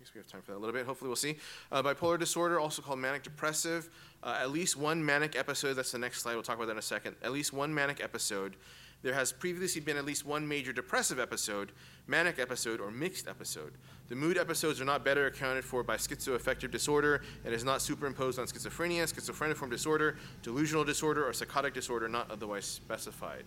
[0.00, 0.86] I guess we have time for that a little bit.
[0.86, 1.36] Hopefully, we'll see.
[1.70, 3.90] Uh, bipolar disorder, also called manic depressive.
[4.22, 6.78] Uh, at least one manic episode, that's the next slide, we'll talk about that in
[6.78, 7.16] a second.
[7.22, 8.56] At least one manic episode.
[9.02, 11.72] There has previously been at least one major depressive episode,
[12.06, 13.72] manic episode, or mixed episode.
[14.08, 18.38] The mood episodes are not better accounted for by schizoaffective disorder and is not superimposed
[18.38, 23.44] on schizophrenia, schizophreniform disorder, delusional disorder, or psychotic disorder not otherwise specified.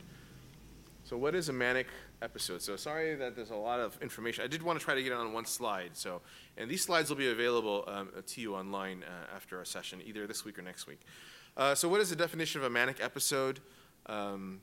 [1.06, 1.88] So, what is a manic
[2.22, 2.62] episode?
[2.62, 4.44] So, sorry that there's a lot of information.
[4.44, 5.92] I did want to try to get it on one slide.
[5.94, 6.22] So,
[6.58, 10.26] and these slides will be available um, to you online uh, after our session, either
[10.26, 11.02] this week or next week.
[11.58, 13.60] Uh, so, what is the definition of a manic episode?
[14.06, 14.62] Um,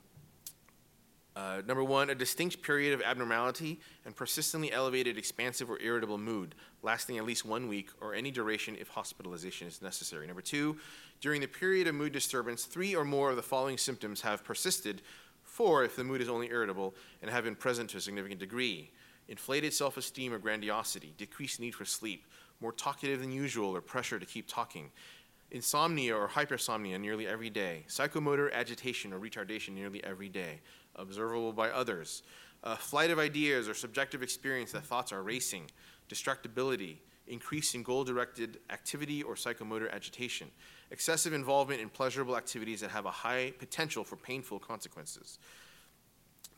[1.40, 6.55] uh, number one, a distinct period of abnormality and persistently elevated, expansive, or irritable mood,
[6.83, 10.26] lasting at least one week or any duration if hospitalization is necessary.
[10.26, 10.76] Number two,
[11.20, 15.03] during the period of mood disturbance, three or more of the following symptoms have persisted
[15.50, 18.90] Four, if the mood is only irritable and have been present to a significant degree.
[19.29, 22.24] Inflated self esteem or grandiosity, decreased need for sleep,
[22.61, 24.90] more talkative than usual or pressure to keep talking,
[25.50, 30.61] insomnia or hypersomnia nearly every day, psychomotor agitation or retardation nearly every day,
[30.96, 32.22] observable by others,
[32.62, 35.70] a flight of ideas or subjective experience that thoughts are racing,
[36.09, 40.48] distractibility, increase in goal directed activity or psychomotor agitation,
[40.90, 45.38] excessive involvement in pleasurable activities that have a high potential for painful consequences.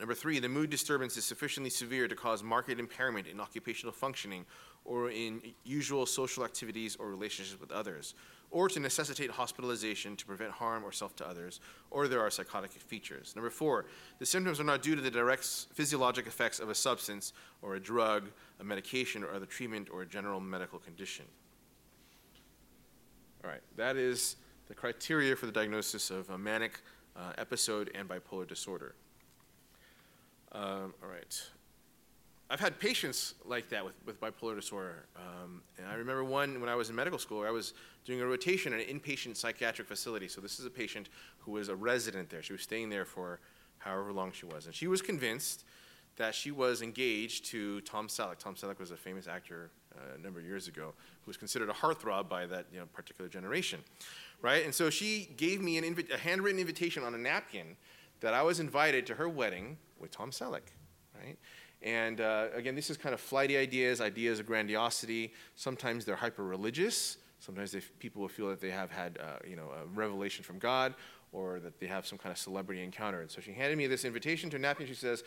[0.01, 4.45] Number three, the mood disturbance is sufficiently severe to cause marked impairment in occupational functioning
[4.85, 8.15] or in usual social activities or relationships with others,
[8.53, 11.59] or to necessitate hospitalization to prevent harm or self to others,
[11.91, 13.35] or there are psychotic features.
[13.35, 13.87] Number four,
[14.19, 17.81] the symptoms are not due to the direct physiologic effects of a substance or a
[17.81, 18.29] drug,
[18.61, 21.25] a medication, or other treatment or a general medical condition.
[23.43, 24.37] All right, that is
[24.69, 26.81] the criteria for the diagnosis of a manic
[27.17, 28.95] uh, episode and bipolar disorder.
[30.53, 31.43] Um, all right.
[32.53, 35.07] I've had patients like that with, with bipolar disorder.
[35.17, 37.73] Um, and I remember one when I was in medical school, I was
[38.05, 40.29] doing a rotation in an inpatient psychiatric facility.
[40.29, 42.43] So this is a patient who was a resident there.
[42.43, 43.41] She was staying there for
[43.79, 44.67] however long she was.
[44.67, 45.65] And she was convinced
[46.17, 48.39] that she was engaged to Tom Selleck.
[48.39, 51.71] Tom Selleck was a famous actor uh, a number of years ago who was considered
[51.71, 53.81] a heartthrob by that you know, particular generation,
[54.43, 54.63] right?
[54.63, 57.79] And so she gave me an invi- a handwritten invitation on a napkin
[58.21, 60.69] that I was invited to her wedding with Tom Selleck,
[61.19, 61.39] right?
[61.83, 65.33] And uh, again, this is kind of flighty ideas, ideas of grandiosity.
[65.57, 67.19] Sometimes they're hyper religious.
[67.41, 70.59] Sometimes they, people will feel that they have had, uh, you know, a revelation from
[70.59, 70.95] God,
[71.33, 73.21] or that they have some kind of celebrity encounter.
[73.21, 74.87] And so she handed me this invitation to a napkin.
[74.87, 75.25] She says,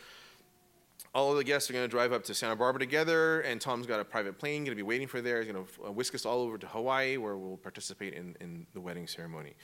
[1.14, 3.86] all of the guests are going to drive up to Santa Barbara together, and Tom's
[3.86, 5.42] got a private plane going to be waiting for there.
[5.42, 8.66] He's going to uh, whisk us all over to Hawaii, where we'll participate in, in
[8.72, 9.54] the wedding ceremony.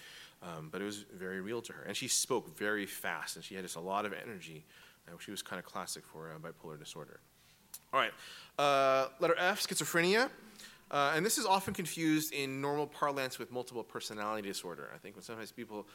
[0.42, 1.84] Um, but it was very real to her.
[1.84, 4.64] And she spoke very fast, and she had just a lot of energy.
[5.18, 7.20] She was kind of classic for uh, bipolar disorder.
[7.92, 8.12] All right,
[8.58, 10.30] uh, letter F, schizophrenia.
[10.90, 14.90] Uh, and this is often confused in normal parlance with multiple personality disorder.
[14.94, 15.86] I think when sometimes people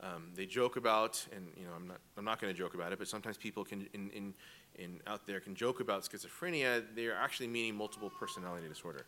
[0.00, 2.92] um, they joke about, and you know, I'm not, I'm not going to joke about
[2.92, 4.34] it, but sometimes people can, in, in
[4.76, 9.06] in, out there can joke about schizophrenia, they are actually meaning multiple personality disorder.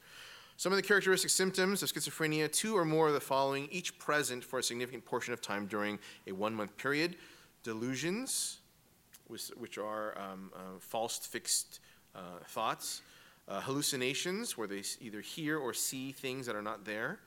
[0.56, 4.42] Some of the characteristic symptoms of schizophrenia, two or more of the following, each present
[4.42, 7.16] for a significant portion of time during a one month period.
[7.62, 8.58] Delusions,
[9.28, 11.80] which, which are um, uh, false fixed
[12.14, 13.02] uh, thoughts.
[13.48, 17.20] Uh, hallucinations, where they either hear or see things that are not there.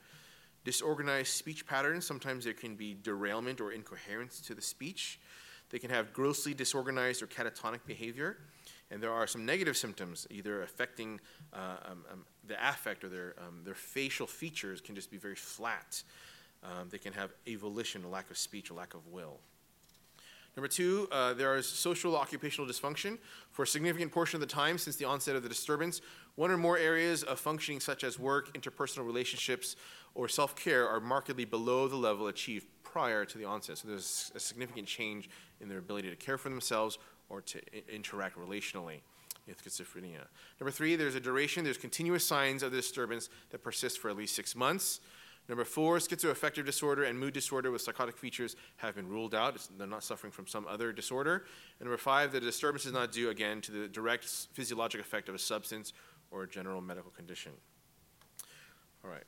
[0.64, 5.18] Disorganized speech patterns, sometimes there can be derailment or incoherence to the speech.
[5.70, 8.36] They can have grossly disorganized or catatonic behavior.
[8.90, 11.20] And there are some negative symptoms, either affecting
[11.54, 15.36] uh, um, um, the affect or their, um, their facial features can just be very
[15.36, 16.02] flat.
[16.62, 19.38] Um, they can have avolition, a lack of speech, a lack of will.
[20.56, 23.18] Number two, uh, there is social occupational dysfunction.
[23.50, 26.00] For a significant portion of the time since the onset of the disturbance,
[26.34, 29.76] one or more areas of functioning, such as work, interpersonal relationships,
[30.14, 33.78] or self care, are markedly below the level achieved prior to the onset.
[33.78, 37.82] So there's a significant change in their ability to care for themselves or to I-
[37.92, 39.00] interact relationally
[39.46, 40.26] with schizophrenia.
[40.60, 44.16] Number three, there's a duration, there's continuous signs of the disturbance that persist for at
[44.16, 45.00] least six months.
[45.50, 49.56] Number four, schizoaffective disorder and mood disorder with psychotic features have been ruled out.
[49.56, 51.44] It's- they're not suffering from some other disorder.
[51.80, 55.34] And number five, the disturbance is not due, again, to the direct physiologic effect of
[55.34, 55.92] a substance
[56.30, 57.50] or a general medical condition.
[59.02, 59.24] All right.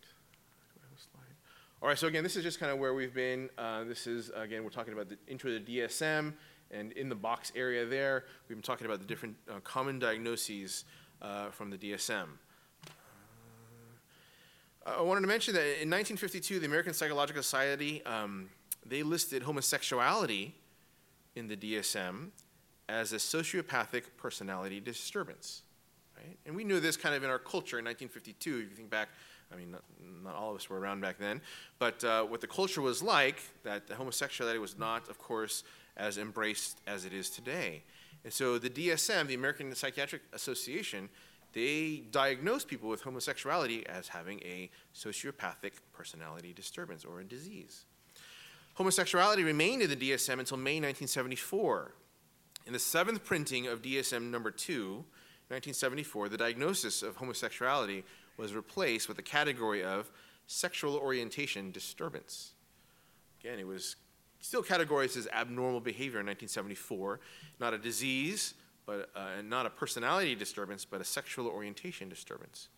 [1.82, 3.50] All right, so again, this is just kind of where we've been.
[3.58, 6.36] Uh, this is, again, we're talking about the intro to the DSM,
[6.70, 10.84] and in the box area there, we've been talking about the different uh, common diagnoses
[11.20, 12.38] uh, from the DSM.
[14.84, 18.48] I wanted to mention that in 1952, the American Psychological Society, um,
[18.84, 20.54] they listed homosexuality
[21.36, 22.30] in the DSM
[22.88, 25.62] as a sociopathic personality disturbance,
[26.16, 26.36] right?
[26.46, 28.64] And we knew this kind of in our culture in 1952.
[28.64, 29.08] If you think back,
[29.52, 29.82] I mean, not,
[30.24, 31.40] not all of us were around back then,
[31.78, 35.62] but uh, what the culture was like, that homosexuality was not, of course,
[35.96, 37.84] as embraced as it is today.
[38.24, 41.08] And so the DSM, the American Psychiatric Association,
[41.52, 47.84] they diagnose people with homosexuality as having a sociopathic personality disturbance or a disease.
[48.74, 51.92] Homosexuality remained in the DSM until May 1974.
[52.66, 55.04] In the seventh printing of DSM number 2,
[55.48, 58.04] 1974, the diagnosis of homosexuality
[58.38, 60.10] was replaced with the category of
[60.46, 62.52] sexual orientation disturbance.
[63.40, 63.96] Again, it was
[64.40, 67.20] still categorized as abnormal behavior in 1974,
[67.60, 68.54] not a disease,
[68.86, 72.68] but uh, not a personality disturbance, but a sexual orientation disturbance.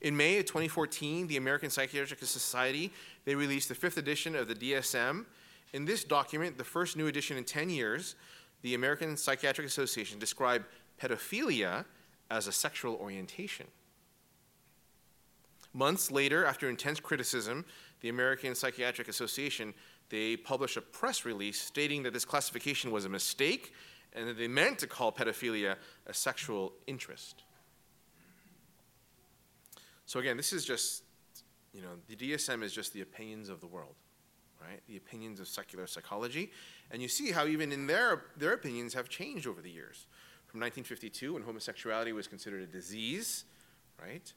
[0.00, 2.92] In May of 2014, the American Psychiatric Society
[3.24, 5.26] they released the fifth edition of the DSM.
[5.72, 8.14] In this document, the first new edition in 10 years,
[8.62, 10.64] the American Psychiatric Association described
[11.00, 11.84] pedophilia
[12.30, 13.66] as a sexual orientation.
[15.72, 17.64] Months later, after intense criticism,
[18.00, 19.74] the American Psychiatric Association
[20.08, 23.72] they published a press release stating that this classification was a mistake
[24.12, 27.42] and that they meant to call pedophilia a sexual interest.
[30.06, 31.04] So again, this is just,
[31.72, 33.94] you know, the DSM is just the opinions of the world,
[34.60, 34.80] right?
[34.88, 36.50] The opinions of secular psychology.
[36.90, 40.06] And you see how even in their, their opinions have changed over the years.
[40.46, 43.44] From 1952, when homosexuality was considered a disease,
[44.02, 44.32] right?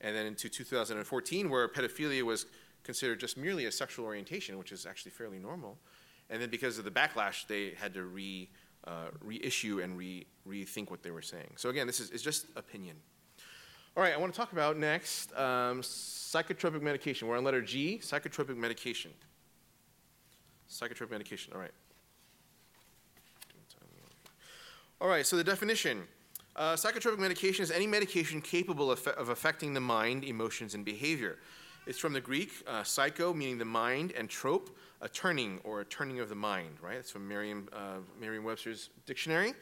[0.00, 2.46] And then into 2014, where pedophilia was
[2.84, 5.78] considered just merely a sexual orientation, which is actually fairly normal.
[6.30, 8.48] And then because of the backlash, they had to re,
[8.86, 11.50] uh, reissue and re, rethink what they were saying.
[11.56, 12.96] So again, this is, just opinion.
[13.96, 17.28] All right, I want to talk about next um, psychotropic medication.
[17.28, 19.10] We're on letter G, psychotropic medication.
[20.70, 21.72] Psychotropic medication, all right.
[25.00, 26.02] All right, so the definition.
[26.56, 31.38] Uh, psychotropic medication is any medication capable of, of affecting the mind, emotions, and behavior.
[31.86, 35.84] It's from the Greek, uh, psycho, meaning the mind, and trope, a turning or a
[35.84, 36.96] turning of the mind, right?
[36.96, 39.54] That's from Merriam, uh, Merriam-Webster's dictionary.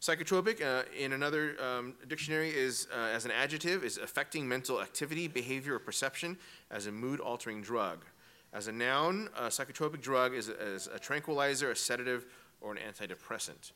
[0.00, 5.26] Psychotropic, uh, in another um, dictionary, is uh, as an adjective, is affecting mental activity,
[5.26, 6.38] behavior, or perception
[6.70, 8.04] as a mood-altering drug.
[8.52, 12.26] As a noun, a psychotropic drug is, is a tranquilizer, a sedative,
[12.60, 13.72] or an antidepressant.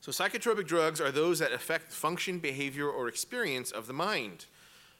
[0.00, 4.46] So, psychotropic drugs are those that affect function, behavior, or experience of the mind.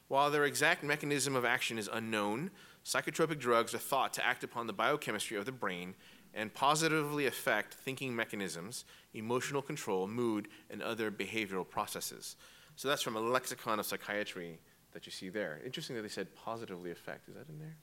[0.07, 2.51] While their exact mechanism of action is unknown,
[2.87, 5.93] psychotropic drugs are thought to act upon the biochemistry of the brain
[6.33, 12.37] and positively affect thinking mechanisms, emotional control, mood, and other behavioral processes.
[12.77, 14.59] So that's from a lexicon of psychiatry
[14.93, 15.59] that you see there.
[15.65, 17.27] Interesting that they said positively affect.
[17.27, 17.75] Is that in there?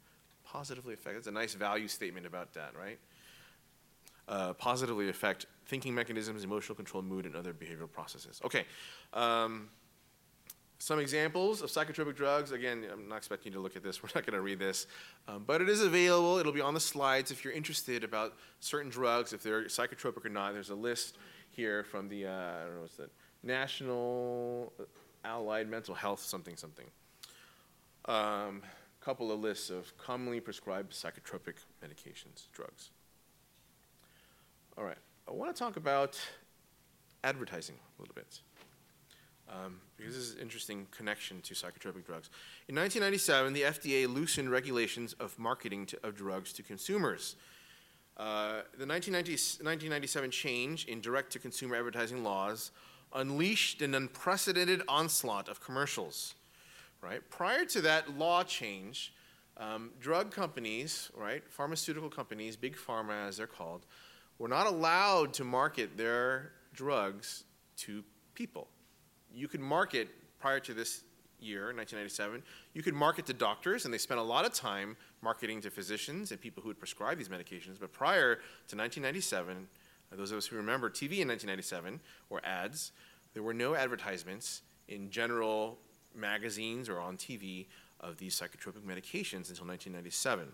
[0.43, 1.17] Positively affect.
[1.17, 2.99] That's a nice value statement about that, right?
[4.27, 8.41] Uh, positively affect thinking mechanisms, emotional control, mood, and other behavioral processes.
[8.43, 8.65] Okay.
[9.13, 9.69] Um,
[10.85, 12.53] some examples of psychotropic drugs.
[12.53, 14.03] Again, I'm not expecting you to look at this.
[14.03, 14.87] We're not going to read this.
[15.27, 16.37] Um, but it is available.
[16.37, 20.29] It'll be on the slides if you're interested about certain drugs, if they're psychotropic or
[20.29, 20.53] not.
[20.53, 21.17] There's a list
[21.53, 23.11] here from the, uh, I don't know, what's that?
[23.43, 24.75] National
[25.25, 26.87] Allied Mental Health something something.
[28.05, 28.61] Um,
[29.01, 32.91] couple of lists of commonly prescribed psychotropic medications, drugs.
[34.77, 34.99] All right.
[35.27, 36.21] I want to talk about
[37.23, 38.41] advertising a little bit
[39.49, 42.31] um, because this is an interesting connection to psychotropic drugs.
[42.69, 47.37] In 1997, the FDA loosened regulations of marketing to, of drugs to consumers.
[48.17, 52.71] Uh, the 1990, 1997 change in direct to consumer advertising laws
[53.13, 56.35] unleashed an unprecedented onslaught of commercials,
[57.01, 57.29] right?
[57.31, 59.13] Prior to that law change,
[59.57, 63.87] um, drug companies, right, pharmaceutical companies, big pharma as they're called,
[64.39, 67.45] were not allowed to market their drugs
[67.77, 68.03] to
[68.35, 68.69] people.
[69.35, 70.09] You could market
[70.39, 71.03] prior to this
[71.41, 75.61] year, 1997, you could market to doctors, and they spent a lot of time marketing
[75.63, 77.79] to physicians and people who would prescribe these medications.
[77.81, 79.67] But prior to 1997,
[80.13, 82.93] uh, those of us who remember TV in 1997 or ads,
[83.33, 85.79] there were no advertisements in general
[86.15, 87.67] magazines or on TV
[88.01, 90.49] of these psychotropic medications until 1997.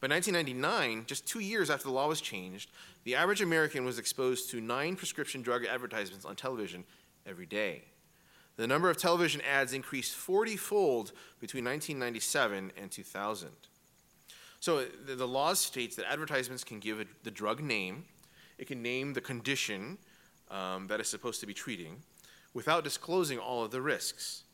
[0.00, 2.70] By 1999, just two years after the law was changed,
[3.04, 6.84] the average American was exposed to nine prescription drug advertisements on television
[7.30, 7.84] every day.
[8.56, 13.48] The number of television ads increased 40 fold between 1997 and 2000.
[14.60, 18.04] So the, the law states that advertisements can give a, the drug name,
[18.58, 19.96] it can name the condition
[20.50, 22.02] um, that it's supposed to be treating
[22.52, 24.44] without disclosing all of the risks.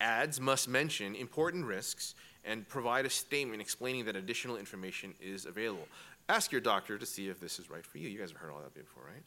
[0.00, 5.86] Ads must mention important risks and provide a statement explaining that additional information is available.
[6.28, 8.08] Ask your doctor to see if this is right for you.
[8.08, 9.22] You guys have heard all that before, right?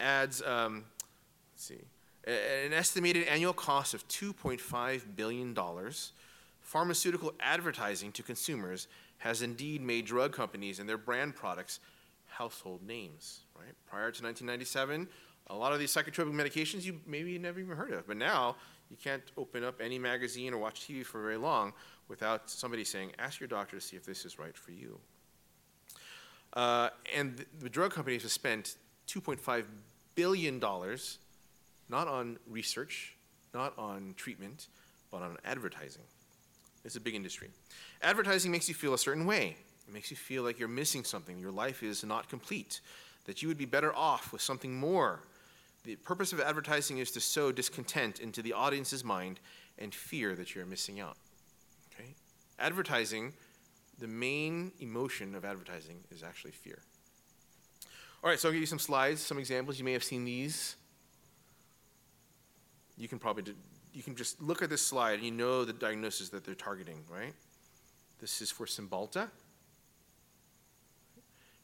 [0.00, 0.84] Ads, um,
[1.52, 1.84] let's see,
[2.24, 5.56] an estimated annual cost of $2.5 billion.
[6.60, 8.88] Pharmaceutical advertising to consumers
[9.18, 11.80] has indeed made drug companies and their brand products
[12.26, 13.74] household names, right?
[13.86, 15.08] Prior to 1997,
[15.48, 18.56] a lot of these psychotropic medications you maybe never even heard of, but now
[18.90, 21.72] you can't open up any magazine or watch TV for very long
[22.08, 24.98] without somebody saying, ask your doctor to see if this is right for you.
[26.52, 28.76] Uh, and the, drug companies have spent
[29.08, 29.64] $2.5
[30.14, 30.60] billion
[31.92, 33.14] not on research,
[33.54, 34.66] not on treatment,
[35.10, 36.02] but on advertising.
[36.84, 37.50] It's a big industry.
[38.02, 39.56] Advertising makes you feel a certain way.
[39.86, 42.80] It makes you feel like you're missing something, your life is not complete,
[43.26, 45.20] that you would be better off with something more.
[45.84, 49.38] The purpose of advertising is to sow discontent into the audience's mind
[49.78, 51.16] and fear that you're missing out.
[51.94, 52.14] Okay?
[52.58, 53.34] Advertising,
[53.98, 56.78] the main emotion of advertising is actually fear.
[58.24, 59.78] All right, so I'll give you some slides, some examples.
[59.78, 60.76] You may have seen these
[63.02, 63.54] you can probably do,
[63.92, 67.02] you can just look at this slide and you know the diagnosis that they're targeting,
[67.12, 67.34] right?
[68.20, 69.28] This is for Cymbalta.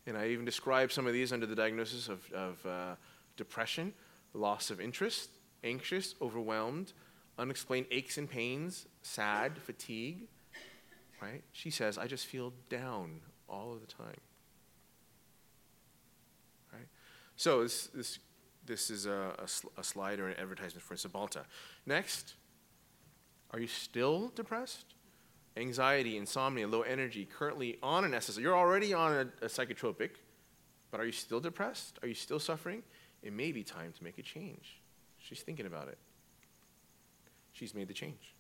[0.05, 2.97] And I even describe some of these under the diagnosis of, of uh,
[3.36, 3.93] depression,
[4.34, 5.30] loss of interest,
[5.62, 6.93] anxious, overwhelmed,
[7.39, 10.26] unexplained aches and pains, sad, fatigue,
[11.22, 11.45] right?
[11.53, 14.20] She says, I just feel down all of the time.
[16.72, 16.89] Right?
[17.36, 18.18] So this, this
[18.68, 21.44] this is a, a, a slide or an advertisement for Cymbalta.
[21.86, 22.34] Next,
[23.50, 24.94] are you still depressed?
[25.56, 28.42] Anxiety, insomnia, low energy, currently on an SSRI.
[28.42, 30.10] You're already on a, a psychotropic,
[30.92, 31.98] but are you still depressed?
[32.02, 32.84] Are you still suffering?
[33.22, 34.80] It may be time to make a change.
[35.18, 35.98] She's thinking about it.
[37.52, 38.34] She's made the change.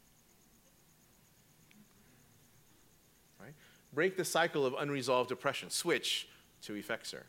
[3.40, 3.54] Right?
[3.92, 5.70] Break the cycle of unresolved depression.
[5.70, 6.28] Switch
[6.62, 7.22] to Effexor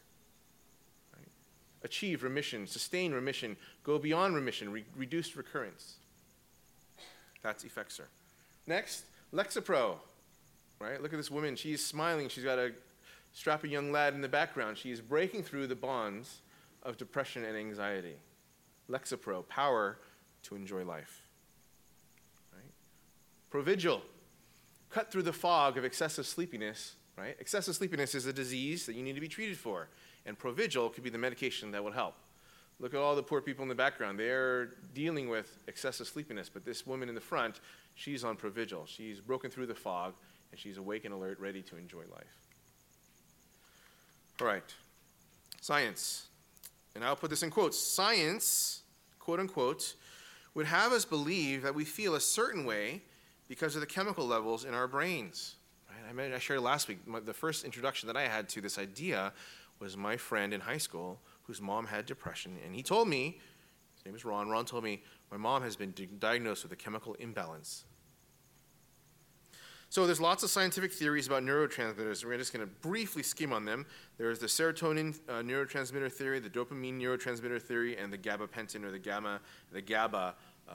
[1.84, 5.96] achieve remission, sustain remission, go beyond remission, re- reduced recurrence.
[7.42, 8.06] That's Effexor.
[8.68, 9.04] Next,
[9.34, 9.96] Lexapro.
[10.80, 11.02] Right?
[11.02, 11.56] Look at this woman.
[11.56, 12.30] She's smiling.
[12.30, 12.72] She's got a
[13.36, 14.78] strappy young lad in the background.
[14.78, 16.40] She's breaking through the bonds
[16.84, 18.16] of depression and anxiety.
[18.90, 19.98] Lexapro, power
[20.44, 21.22] to enjoy life.
[22.54, 22.72] Right?
[23.52, 24.02] Provigil,
[24.90, 26.96] cut through the fog of excessive sleepiness.
[27.18, 27.36] Right?
[27.40, 29.90] Excessive sleepiness is a disease that you need to be treated for
[30.26, 32.16] and Provigil could be the medication that would help.
[32.80, 34.18] Look at all the poor people in the background.
[34.18, 37.60] They're dealing with excessive sleepiness, but this woman in the front,
[37.96, 38.88] she's on Provigil.
[38.88, 40.14] She's broken through the fog,
[40.52, 42.38] and she's awake and alert, ready to enjoy life.
[44.40, 44.64] All right,
[45.60, 46.28] science.
[46.96, 47.78] And I'll put this in quotes.
[47.78, 48.84] Science,
[49.20, 49.96] quote unquote,
[50.54, 53.02] would have us believe that we feel a certain way
[53.50, 55.56] because of the chemical levels in our brains.
[56.16, 56.34] Right?
[56.34, 59.34] I, shared last week, the first introduction that I had to this idea
[59.80, 63.40] was my friend in high school whose mom had depression, and he told me,
[63.96, 65.02] his name is Ron, Ron told me,
[65.32, 67.86] my mom has been diagnosed with a chemical imbalance.
[69.92, 72.22] So there's lots of scientific theories about neurotransmitters.
[72.22, 73.88] And we're just going to briefly skim on them.
[74.20, 79.00] There's the serotonin uh, neurotransmitter theory, the dopamine neurotransmitter theory, and the gabapentin or the
[79.00, 79.40] gamma,
[79.72, 80.36] the GABA
[80.70, 80.74] uh,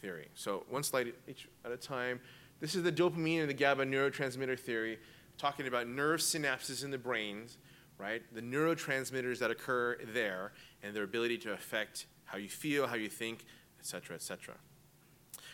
[0.00, 0.28] theory.
[0.34, 2.20] So one slide each at a time.
[2.60, 5.00] This is the dopamine and the GABA neurotransmitter theory,
[5.38, 7.58] talking about nerve synapses in the brains
[7.98, 8.22] right?
[8.34, 13.08] The neurotransmitters that occur there and their ability to affect how you feel, how you
[13.08, 13.44] think,
[13.78, 14.54] et cetera, et cetera.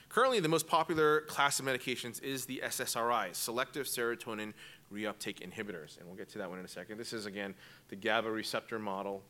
[0.09, 4.55] Currently, the most popular class of medications is the SSRIs, selective serotonin
[4.91, 6.97] reuptake inhibitors, and we'll get to that one in a second.
[6.97, 7.55] This is, again,
[7.89, 9.23] the GABA receptor model.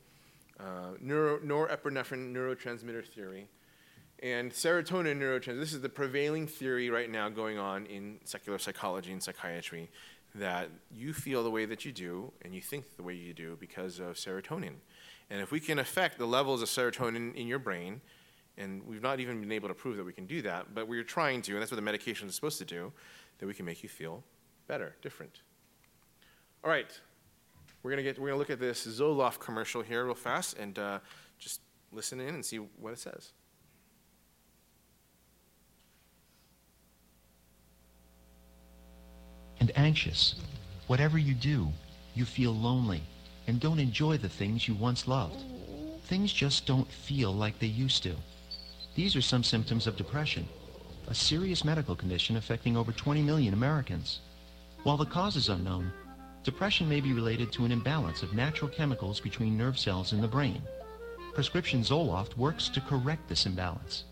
[0.60, 3.48] uh, neuro, norepinephrine neurotransmitter theory.
[4.20, 9.12] And serotonin neurotransmitter, this is the prevailing theory right now going on in secular psychology
[9.12, 9.90] and psychiatry
[10.34, 13.56] that you feel the way that you do and you think the way you do
[13.58, 14.74] because of serotonin.
[15.30, 18.00] And if we can affect the levels of serotonin in your brain,
[18.56, 21.04] and we've not even been able to prove that we can do that, but we're
[21.04, 22.92] trying to, and that's what the medication is supposed to do,
[23.38, 24.24] that we can make you feel
[24.66, 25.42] better, different.
[26.64, 26.98] All right,
[27.82, 30.98] we're gonna get we're gonna look at this Zoloft commercial here real fast and uh,
[31.38, 31.60] just
[31.92, 33.32] listen in and see what it says.
[39.68, 40.34] And anxious.
[40.86, 41.70] Whatever you do,
[42.14, 43.02] you feel lonely
[43.46, 45.44] and don't enjoy the things you once loved.
[46.04, 48.14] Things just don't feel like they used to.
[48.94, 50.48] These are some symptoms of depression,
[51.08, 54.20] a serious medical condition affecting over 20 million Americans.
[54.84, 55.92] While the cause is unknown,
[56.44, 60.28] depression may be related to an imbalance of natural chemicals between nerve cells in the
[60.28, 60.62] brain.
[61.34, 64.04] Prescription Zoloft works to correct this imbalance.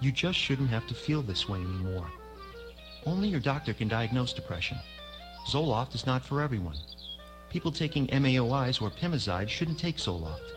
[0.00, 2.10] You just shouldn't have to feel this way anymore.
[3.08, 4.76] Only your doctor can diagnose depression.
[5.46, 6.76] Zoloft is not for everyone.
[7.48, 10.52] People taking MAOIs or Pimozide shouldn't take Zoloft.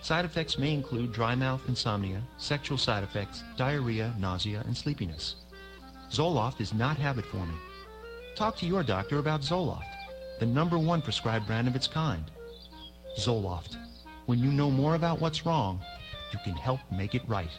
[0.00, 5.36] Side effects may include dry mouth, insomnia, sexual side effects, diarrhea, nausea, and sleepiness.
[6.10, 7.60] Zoloft is not habit forming.
[8.34, 9.86] Talk to your doctor about Zoloft,
[10.40, 12.24] the number one prescribed brand of its kind.
[13.20, 13.76] Zoloft.
[14.26, 15.80] When you know more about what's wrong,
[16.32, 17.56] you can help make it right.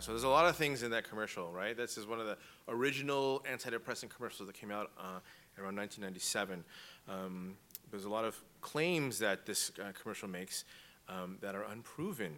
[0.00, 1.76] So there's a lot of things in that commercial, right?
[1.76, 2.38] This is one of the
[2.68, 5.20] original antidepressant commercials that came out uh,
[5.58, 6.64] around 1997.
[7.06, 7.54] Um,
[7.90, 10.64] there's a lot of claims that this uh, commercial makes
[11.08, 12.32] um, that are unproven,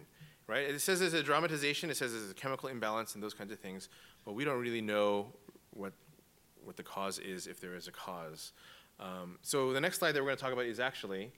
[0.47, 0.69] right?
[0.69, 3.59] It says there's a dramatization, it says there's a chemical imbalance and those kinds of
[3.59, 3.87] things,
[4.25, 5.27] but we don't really know
[5.71, 5.93] what,
[6.65, 8.51] what the cause is if there is a cause.
[8.99, 11.31] Um, so the next slide that we're going to talk about is actually,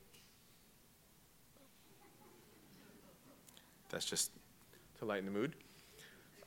[3.90, 4.32] that's just
[4.98, 5.54] to lighten the mood.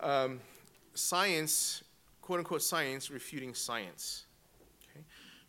[0.01, 0.41] Um,
[0.95, 1.83] science,
[2.21, 4.27] quote unquote science, refuting science.
[4.91, 5.05] Okay?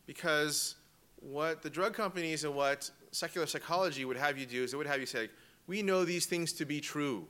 [0.06, 0.76] Because
[1.16, 4.86] what the drug companies and what secular psychology would have you do is they would
[4.86, 5.28] have you say,
[5.66, 7.26] we know these things to be true,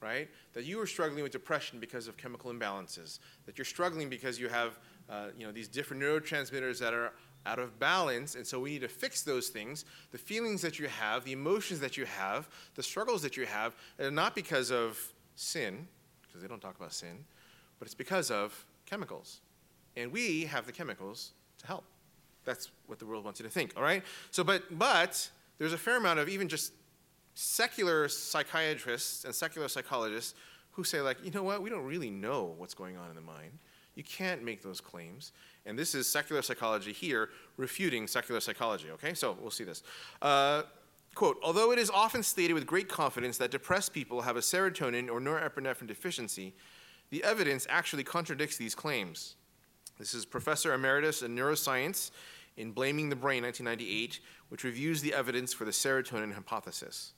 [0.00, 0.28] right?
[0.54, 4.48] That you are struggling with depression because of chemical imbalances, that you're struggling because you
[4.48, 4.78] have
[5.08, 7.12] uh, you know, these different neurotransmitters that are
[7.44, 9.84] out of balance, and so we need to fix those things.
[10.10, 13.74] The feelings that you have, the emotions that you have, the struggles that you have,
[14.00, 14.98] are not because of
[15.36, 15.86] sin,
[16.36, 17.24] because they don't talk about sin,
[17.78, 19.40] but it's because of chemicals.
[19.96, 21.84] And we have the chemicals to help.
[22.44, 24.02] That's what the world wants you to think, all right?
[24.30, 26.72] So, but, but there's a fair amount of even just
[27.34, 30.34] secular psychiatrists and secular psychologists
[30.72, 33.22] who say, like, you know what, we don't really know what's going on in the
[33.22, 33.52] mind.
[33.94, 35.32] You can't make those claims.
[35.64, 39.14] And this is secular psychology here refuting secular psychology, okay?
[39.14, 39.82] So we'll see this.
[40.20, 40.64] Uh,
[41.16, 45.10] quote, although it is often stated with great confidence that depressed people have a serotonin
[45.10, 46.54] or norepinephrine deficiency,
[47.10, 49.34] the evidence actually contradicts these claims.
[49.98, 52.10] This is Professor Emeritus in Neuroscience
[52.56, 57.14] in Blaming the Brain, 1998, which reviews the evidence for the serotonin hypothesis.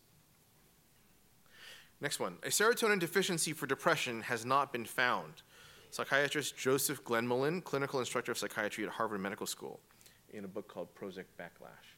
[2.00, 2.36] Next one.
[2.44, 5.42] A serotonin deficiency for depression has not been found.
[5.90, 9.80] Psychiatrist Joseph Glenmullen, clinical instructor of psychiatry at Harvard Medical School,
[10.32, 11.97] in a book called Prozac Backlash.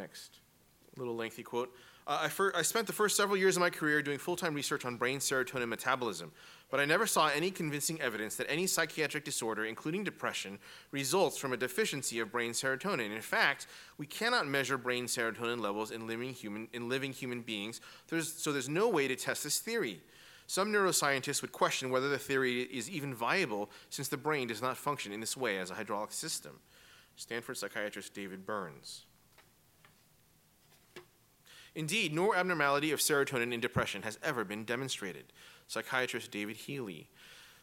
[0.00, 0.38] Next.
[0.96, 1.74] A little lengthy quote.
[2.06, 4.54] Uh, I, fir- I spent the first several years of my career doing full time
[4.54, 6.32] research on brain serotonin metabolism,
[6.70, 10.58] but I never saw any convincing evidence that any psychiatric disorder, including depression,
[10.90, 13.14] results from a deficiency of brain serotonin.
[13.14, 13.66] In fact,
[13.98, 18.52] we cannot measure brain serotonin levels in living human, in living human beings, there's, so
[18.52, 20.00] there's no way to test this theory.
[20.46, 24.78] Some neuroscientists would question whether the theory is even viable since the brain does not
[24.78, 26.58] function in this way as a hydraulic system.
[27.16, 29.04] Stanford psychiatrist David Burns.
[31.74, 35.32] Indeed, no abnormality of serotonin in depression has ever been demonstrated.
[35.68, 37.08] Psychiatrist David Healy.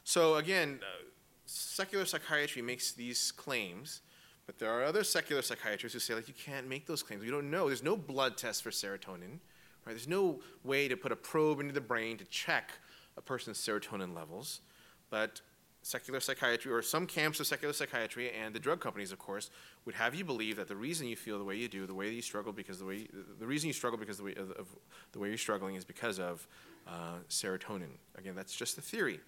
[0.03, 1.03] So, again, uh,
[1.45, 4.01] secular psychiatry makes these claims,
[4.45, 7.23] but there are other secular psychiatrists who say, like, you can't make those claims.
[7.23, 7.67] We don't know.
[7.67, 9.39] There's no blood test for serotonin.
[9.85, 9.93] Right?
[9.93, 12.71] There's no way to put a probe into the brain to check
[13.17, 14.61] a person's serotonin levels.
[15.09, 15.41] But
[15.87, 19.49] secular psychiatry, or some camps of secular psychiatry, and the drug companies, of course,
[19.85, 22.09] would have you believe that the reason you feel the way you do, the way
[22.09, 23.07] that you struggle, because the way
[23.39, 24.67] the reason you struggle because the way of, of
[25.13, 26.45] the way you're struggling is because of
[26.87, 27.91] uh, serotonin.
[28.17, 29.21] Again, that's just the theory.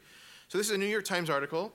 [0.50, 1.72] So this is a New York Times article.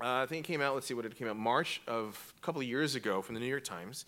[0.00, 0.74] Uh, I think it came out.
[0.74, 3.40] Let's see what it came out March of a couple of years ago from the
[3.40, 4.04] New York Times,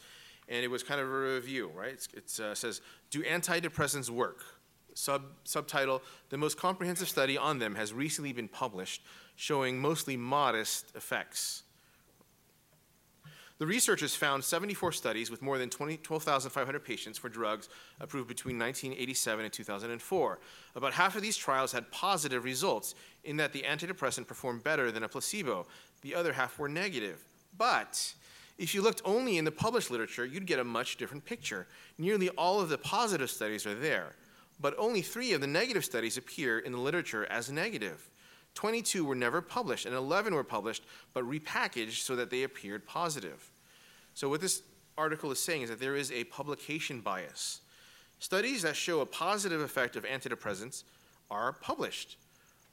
[0.49, 2.07] and it was kind of a review, right?
[2.15, 4.45] It uh, says, "Do antidepressants work?"
[4.95, 9.01] Sub, subtitle, the most comprehensive study on them has recently been published,
[9.39, 11.63] showing mostly modest effects.
[13.59, 17.69] The researchers found 74 studies with more than 20 12,500 patients for drugs
[18.01, 20.39] approved between 1987 and 2004.
[20.75, 25.05] About half of these trials had positive results in that the antidepressant performed better than
[25.05, 25.67] a placebo.
[26.03, 27.25] The other half were negative.
[27.57, 28.15] But
[28.59, 31.69] if you looked only in the published literature, you'd get a much different picture.
[31.97, 34.17] Nearly all of the positive studies are there,
[34.61, 38.11] but only three of the negative studies appear in the literature as negative.
[38.55, 40.83] 22 were never published, and 11 were published
[41.15, 43.53] but repackaged so that they appeared positive.
[44.15, 44.63] So, what this
[44.97, 47.61] article is saying is that there is a publication bias.
[48.19, 50.83] Studies that show a positive effect of antidepressants
[51.31, 52.17] are published,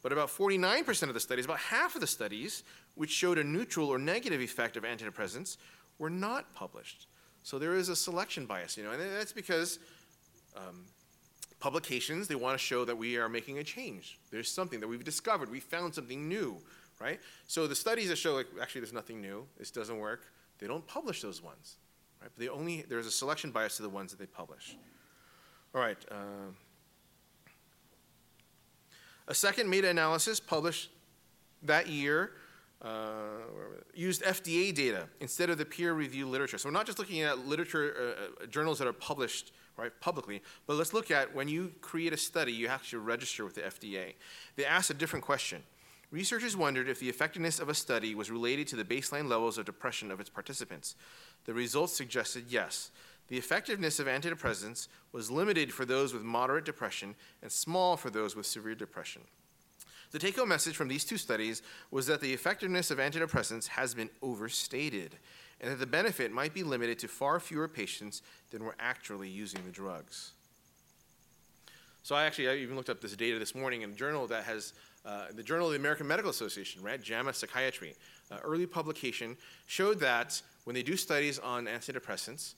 [0.01, 2.63] but about 49% of the studies, about half of the studies,
[2.95, 5.57] which showed a neutral or negative effect of antidepressants,
[5.99, 7.07] were not published.
[7.43, 9.77] So there is a selection bias, you know, and that's because
[10.55, 10.85] um,
[11.59, 14.19] publications, they want to show that we are making a change.
[14.31, 15.49] There's something that we've discovered.
[15.49, 16.57] We found something new,
[16.99, 17.19] right?
[17.47, 20.25] So the studies that show, like, actually, there's nothing new, this doesn't work,
[20.59, 21.77] they don't publish those ones,
[22.21, 22.29] right?
[22.33, 24.75] But they only, there's a selection bias to the ones that they publish.
[25.73, 25.97] All right.
[26.09, 26.51] Uh,
[29.27, 30.91] a second meta analysis published
[31.63, 32.31] that year
[32.81, 33.39] uh,
[33.93, 36.57] used FDA data instead of the peer review literature.
[36.57, 40.41] So we're not just looking at literature uh, uh, journals that are published right publicly,
[40.67, 43.61] but let's look at when you create a study, you have to register with the
[43.61, 44.13] FDA.
[44.55, 45.63] They asked a different question.
[46.11, 49.65] Researchers wondered if the effectiveness of a study was related to the baseline levels of
[49.65, 50.95] depression of its participants.
[51.45, 52.91] The results suggested yes.
[53.27, 58.35] The effectiveness of antidepressants was limited for those with moderate depression and small for those
[58.35, 59.23] with severe depression.
[60.11, 61.61] The take home message from these two studies
[61.91, 65.17] was that the effectiveness of antidepressants has been overstated
[65.65, 69.65] and that the benefit might be limited to far fewer patients than were actually using
[69.65, 70.33] the drugs.
[72.03, 74.43] So I actually I even looked up this data this morning in a journal that
[74.43, 77.01] has uh, the Journal of the American Medical Association, right?
[77.01, 77.95] JAMA Psychiatry,
[78.31, 79.35] uh, early publication
[79.65, 82.53] showed that when they do studies on antidepressants,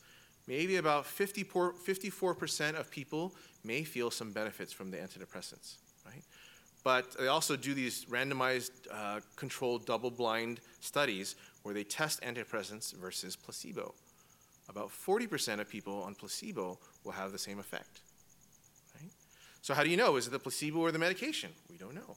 [0.46, 6.24] maybe about 54, 54% of people may feel some benefits from the antidepressants, right?
[6.84, 11.36] But they also do these randomized, uh, controlled, double blind studies
[11.68, 13.94] where they test antidepressants versus placebo.
[14.70, 18.02] About 40% of people on placebo will have the same effect.
[19.00, 19.12] Right?
[19.62, 20.16] So, how do you know?
[20.16, 21.52] Is it the placebo or the medication?
[21.70, 22.16] We don't know.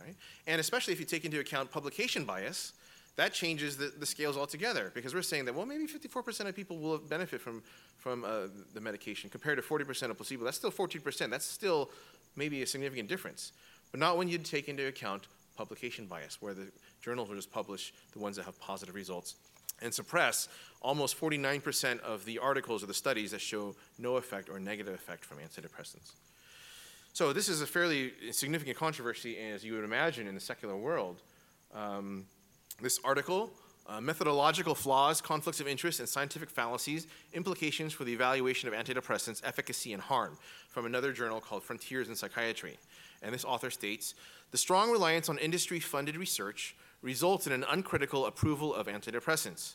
[0.00, 0.14] Right?
[0.46, 2.72] And especially if you take into account publication bias,
[3.16, 6.78] that changes the, the scales altogether because we're saying that, well, maybe 54% of people
[6.78, 7.62] will benefit from,
[7.96, 10.44] from uh, the medication compared to 40% of placebo.
[10.44, 11.30] That's still 14%.
[11.30, 11.90] That's still
[12.34, 13.52] maybe a significant difference
[13.94, 16.70] but not when you take into account publication bias, where the
[17.02, 19.36] journals will just publish the ones that have positive results
[19.82, 20.48] and suppress
[20.82, 25.24] almost 49% of the articles or the studies that show no effect or negative effect
[25.24, 26.12] from antidepressants.
[27.12, 31.22] So this is a fairly significant controversy, as you would imagine, in the secular world.
[31.72, 32.26] Um,
[32.82, 33.52] this article,
[33.86, 39.40] uh, methodological flaws, conflicts of interest, and scientific fallacies, implications for the evaluation of antidepressants,
[39.44, 40.36] efficacy, and harm,
[40.68, 42.78] from another journal called Frontiers in Psychiatry
[43.24, 44.14] and this author states
[44.50, 49.74] the strong reliance on industry funded research results in an uncritical approval of antidepressants.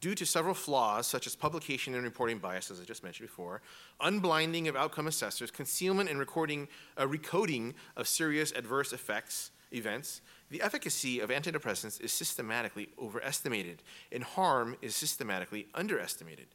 [0.00, 3.62] Due to several flaws, such as publication and reporting bias, as I just mentioned before,
[4.00, 6.68] unblinding of outcome assessors, concealment and recording,
[6.98, 10.20] uh, recoding of serious adverse effects, events,
[10.50, 13.82] the efficacy of antidepressants is systematically overestimated,
[14.12, 16.46] and harm is systematically underestimated.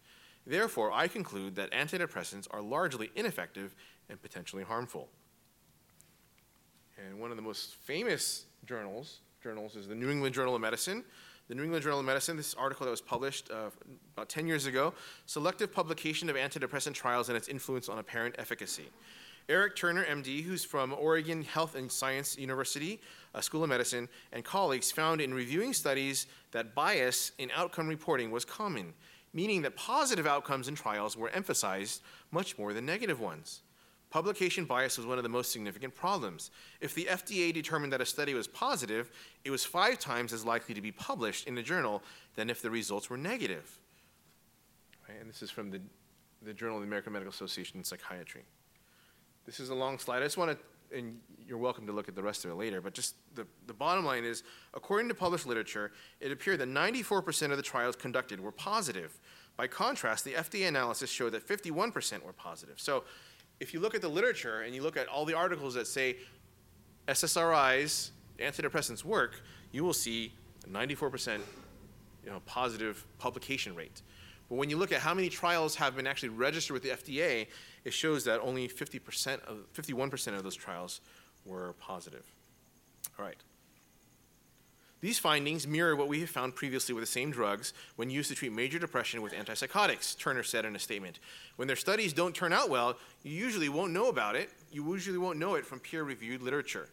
[0.45, 3.75] Therefore, I conclude that antidepressants are largely ineffective
[4.09, 5.09] and potentially harmful.
[7.07, 11.03] And one of the most famous journals, journals is the New England Journal of Medicine.
[11.47, 13.69] The New England Journal of Medicine, this article that was published uh,
[14.15, 14.93] about 10 years ago,
[15.25, 18.85] selective publication of antidepressant trials and its influence on apparent efficacy.
[19.49, 23.01] Eric Turner, MD, who's from Oregon Health and Science University
[23.33, 28.31] uh, School of Medicine, and colleagues found in reviewing studies that bias in outcome reporting
[28.31, 28.93] was common,
[29.33, 33.61] meaning that positive outcomes in trials were emphasized much more than negative ones.
[34.11, 36.51] Publication bias was one of the most significant problems.
[36.81, 39.09] If the FDA determined that a study was positive,
[39.45, 42.03] it was five times as likely to be published in a journal
[42.35, 43.79] than if the results were negative.
[45.07, 45.17] Right?
[45.19, 45.79] And this is from the,
[46.41, 48.43] the Journal of the American Medical Association in Psychiatry.
[49.45, 50.21] This is a long slide.
[50.21, 52.81] I just want to, and you're welcome to look at the rest of it later,
[52.81, 54.43] but just the, the bottom line is
[54.73, 59.17] according to published literature, it appeared that 94% of the trials conducted were positive.
[59.55, 62.79] By contrast, the FDA analysis showed that 51% were positive.
[62.79, 63.05] So
[63.61, 66.17] if you look at the literature and you look at all the articles that say
[67.07, 68.09] SSRIs,
[68.39, 69.39] antidepressants work,
[69.71, 70.33] you will see
[70.65, 71.39] a 94%
[72.25, 74.01] you know, positive publication rate.
[74.49, 77.47] But when you look at how many trials have been actually registered with the FDA,
[77.85, 81.01] it shows that only 50% of, 51% of those trials
[81.45, 82.25] were positive.
[83.19, 83.37] All right.
[85.01, 88.35] These findings mirror what we have found previously with the same drugs when used to
[88.35, 91.19] treat major depression with antipsychotics, Turner said in a statement.
[91.55, 94.51] When their studies don't turn out well, you usually won't know about it.
[94.71, 96.87] You usually won't know it from peer reviewed literature.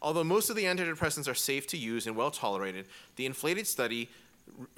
[0.00, 4.08] Although most of the antidepressants are safe to use and well tolerated, the inflated study,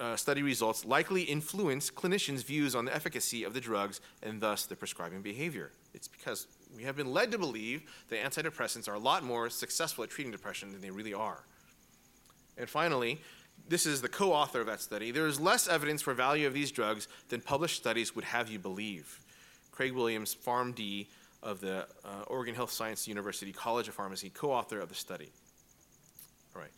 [0.01, 4.65] uh, study results likely influence clinicians' views on the efficacy of the drugs and thus
[4.65, 5.71] the prescribing behavior.
[5.93, 10.03] It's because we have been led to believe that antidepressants are a lot more successful
[10.03, 11.43] at treating depression than they really are.
[12.59, 13.21] And finally,
[13.67, 15.11] this is the co author of that study.
[15.11, 18.59] There is less evidence for value of these drugs than published studies would have you
[18.59, 19.19] believe.
[19.71, 21.07] Craig Williams, PharmD
[21.41, 25.31] of the uh, Oregon Health Science University College of Pharmacy, co author of the study.
[26.55, 26.71] All right.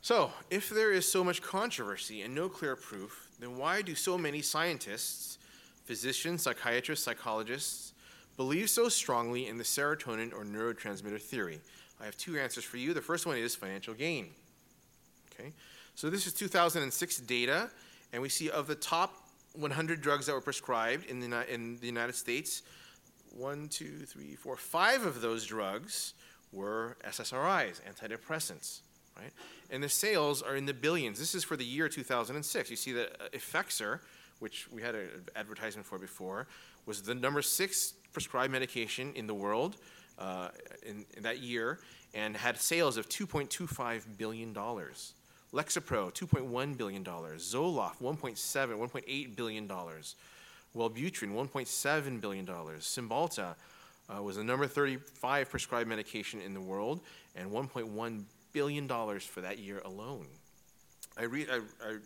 [0.00, 4.16] So, if there is so much controversy and no clear proof, then why do so
[4.16, 5.38] many scientists,
[5.84, 7.92] physicians, psychiatrists, psychologists,
[8.36, 11.60] believe so strongly in the serotonin or neurotransmitter theory?
[12.00, 12.94] I have two answers for you.
[12.94, 14.28] The first one is financial gain.
[15.32, 15.52] Okay,
[15.94, 17.70] so this is 2006 data,
[18.12, 19.14] and we see of the top
[19.54, 22.62] 100 drugs that were prescribed in the, in the United States,
[23.34, 26.14] one, two, three, four, five of those drugs
[26.52, 28.80] were SSRIs, antidepressants,
[29.16, 29.32] right?
[29.70, 31.18] And the sales are in the billions.
[31.18, 32.70] This is for the year 2006.
[32.70, 34.00] You see that uh, Effexor,
[34.38, 36.46] which we had an advertisement for before,
[36.86, 39.76] was the number six prescribed medication in the world
[40.86, 41.78] in, in, that year
[42.14, 44.54] and had sales of $2.25 billion.
[44.54, 47.04] Lexapro, $2.1 billion.
[47.04, 49.68] Zoloft, $1.7, $1.8 billion.
[49.68, 52.46] Wellbutrin, $1.7 billion.
[52.46, 53.54] Cymbalta
[54.08, 57.00] uh, was the number 35 prescribed medication in the world
[57.34, 60.26] and $1.1 billion for that year alone.
[61.18, 61.96] I, re- I, I,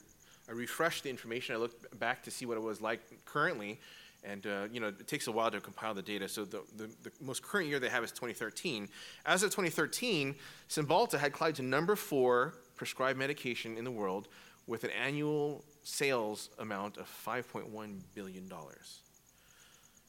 [0.48, 1.54] I refreshed the information.
[1.54, 3.78] I looked back to see what it was like currently,
[4.22, 6.28] and uh, you know, it takes a while to compile the data.
[6.28, 8.88] So the, the, the, most current year they have is 2013.
[9.24, 10.34] As of 2013,
[10.68, 14.28] Cymbalta had climbed to number four prescribed medication in the world
[14.66, 19.00] with an annual sales amount of 5.1 billion dollars.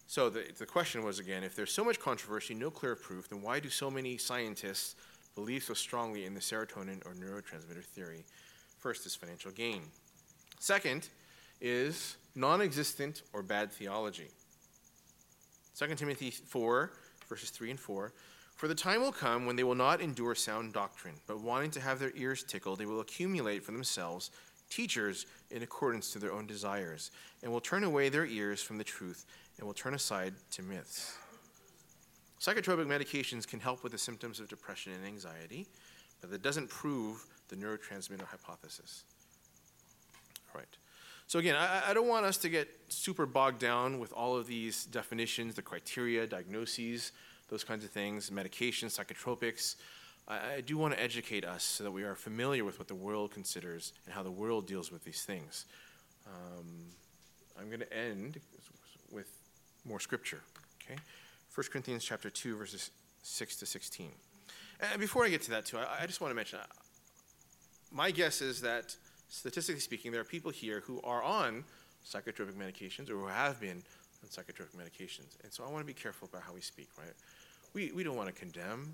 [0.07, 3.41] So the, the question was again, if there's so much controversy, no clear proof, then
[3.41, 4.95] why do so many scientists
[5.35, 8.25] believe so strongly in the serotonin or neurotransmitter theory?
[8.77, 9.83] First is financial gain.
[10.59, 11.07] Second
[11.61, 14.29] is non existent or bad theology.
[15.77, 16.91] 2 Timothy 4,
[17.29, 18.13] verses 3 and 4.
[18.55, 21.81] For the time will come when they will not endure sound doctrine, but wanting to
[21.81, 24.29] have their ears tickled, they will accumulate for themselves
[24.69, 27.11] teachers in accordance to their own desires,
[27.43, 29.25] and will turn away their ears from the truth
[29.57, 31.17] and will turn aside to myths.
[32.39, 35.67] Psychotropic medications can help with the symptoms of depression and anxiety,
[36.21, 39.03] but that doesn't prove the neurotransmitter hypothesis.
[40.53, 40.77] All right.
[41.31, 44.47] So again, I, I, don't want us to get super bogged down with all of
[44.47, 47.13] these definitions, the criteria, diagnoses,
[47.47, 49.77] those kinds of things, medications, psychotropics.
[50.27, 52.95] I, I do want to educate us so that we are familiar with what the
[52.95, 55.67] world considers and how the world deals with these things.
[56.27, 56.67] Um,
[57.57, 58.41] I'm going to end
[59.09, 59.31] with
[59.85, 60.41] more scripture.
[60.83, 60.99] Okay,
[61.55, 62.91] 1 Corinthians chapter 2, verses
[63.23, 64.11] 6 to 16.
[64.81, 66.65] And before I get to that, too, I, I just want to mention uh,
[67.89, 68.97] my guess is that
[69.31, 71.63] statistically speaking, there are people here who are on
[72.05, 73.81] psychotropic medications or who have been
[74.21, 75.41] on psychotropic medications.
[75.43, 77.13] And so I want to be careful about how we speak, right?
[77.73, 78.93] We, we don't want to condemn,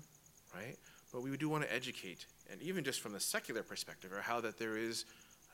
[0.54, 0.76] right?
[1.12, 4.40] But we do want to educate, and even just from the secular perspective, or how
[4.40, 5.06] that there is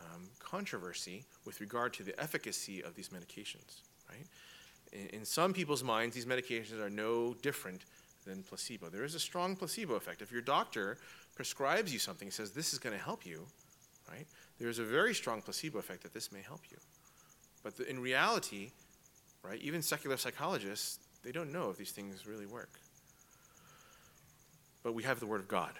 [0.03, 3.81] um, controversy with regard to the efficacy of these medications,
[4.11, 4.27] right?
[4.93, 7.85] In, in some people's minds, these medications are no different
[8.27, 8.91] than placebo.
[8.91, 10.21] There is a strong placebo effect.
[10.21, 10.99] If your doctor
[11.35, 13.47] prescribes you something, and says this is going to help you,
[14.11, 14.27] right?
[14.59, 16.77] There's a very strong placebo effect that this may help you.
[17.63, 18.73] But the, in reality,
[19.43, 22.79] right, even secular psychologists, they don't know if these things really work.
[24.83, 25.73] But we have the word of God,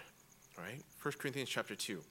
[0.57, 0.81] right?
[1.01, 2.01] 1 Corinthians chapter 2,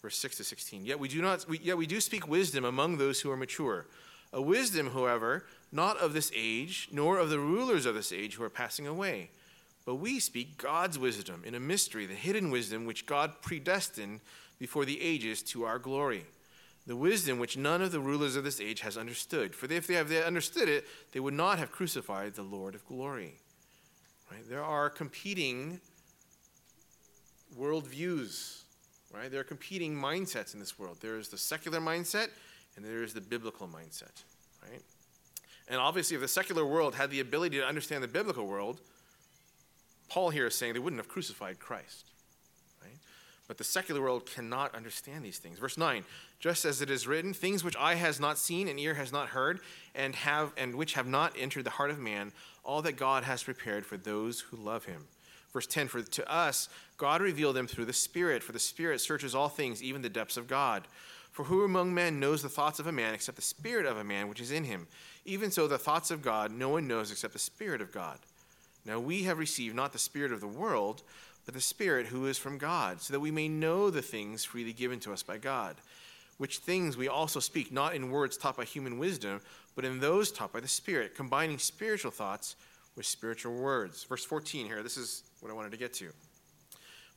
[0.00, 0.84] verse 6 to 16.
[0.84, 3.86] Yet we do not we, yet we do speak wisdom among those who are mature.
[4.32, 8.44] A wisdom, however, not of this age, nor of the rulers of this age who
[8.44, 9.30] are passing away.
[9.84, 14.20] But we speak God's wisdom in a mystery, the hidden wisdom which God predestined
[14.60, 16.24] before the ages to our glory.
[16.86, 19.54] The wisdom which none of the rulers of this age has understood.
[19.54, 23.38] For if they have understood it, they would not have crucified the Lord of glory.
[24.30, 24.48] Right?
[24.48, 25.80] There are competing
[27.58, 28.62] worldviews,
[29.12, 29.30] right?
[29.30, 30.98] There are competing mindsets in this world.
[31.00, 32.28] There is the secular mindset
[32.76, 34.22] and there is the biblical mindset,
[34.62, 34.80] right?
[35.68, 38.80] And obviously, if the secular world had the ability to understand the biblical world,
[40.08, 42.09] Paul here is saying they wouldn't have crucified Christ.
[43.50, 45.58] But the secular world cannot understand these things.
[45.58, 46.04] Verse 9,
[46.38, 49.30] just as it is written, things which eye has not seen and ear has not
[49.30, 49.58] heard,
[49.92, 52.30] and have and which have not entered the heart of man,
[52.62, 55.08] all that God has prepared for those who love him.
[55.52, 59.34] Verse 10 For to us, God revealed them through the Spirit, for the Spirit searches
[59.34, 60.86] all things, even the depths of God.
[61.32, 64.04] For who among men knows the thoughts of a man except the Spirit of a
[64.04, 64.86] man which is in him?
[65.24, 68.20] Even so, the thoughts of God no one knows except the Spirit of God.
[68.86, 71.02] Now we have received not the Spirit of the world,
[71.50, 75.00] the Spirit who is from God, so that we may know the things freely given
[75.00, 75.76] to us by God.
[76.38, 79.40] Which things we also speak, not in words taught by human wisdom,
[79.74, 82.56] but in those taught by the Spirit, combining spiritual thoughts
[82.96, 84.04] with spiritual words.
[84.04, 86.10] Verse 14 here, this is what I wanted to get to.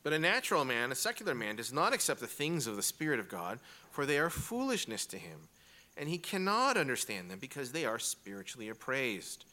[0.02, 3.18] But a natural man, a secular man, does not accept the things of the Spirit
[3.18, 3.58] of God,
[3.90, 5.48] for they are foolishness to him,
[5.96, 9.46] and he cannot understand them because they are spiritually appraised.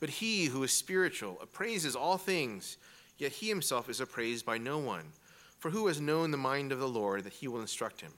[0.00, 2.78] But he who is spiritual appraises all things,
[3.18, 5.12] yet he himself is appraised by no one.
[5.58, 8.12] For who has known the mind of the Lord that he will instruct him?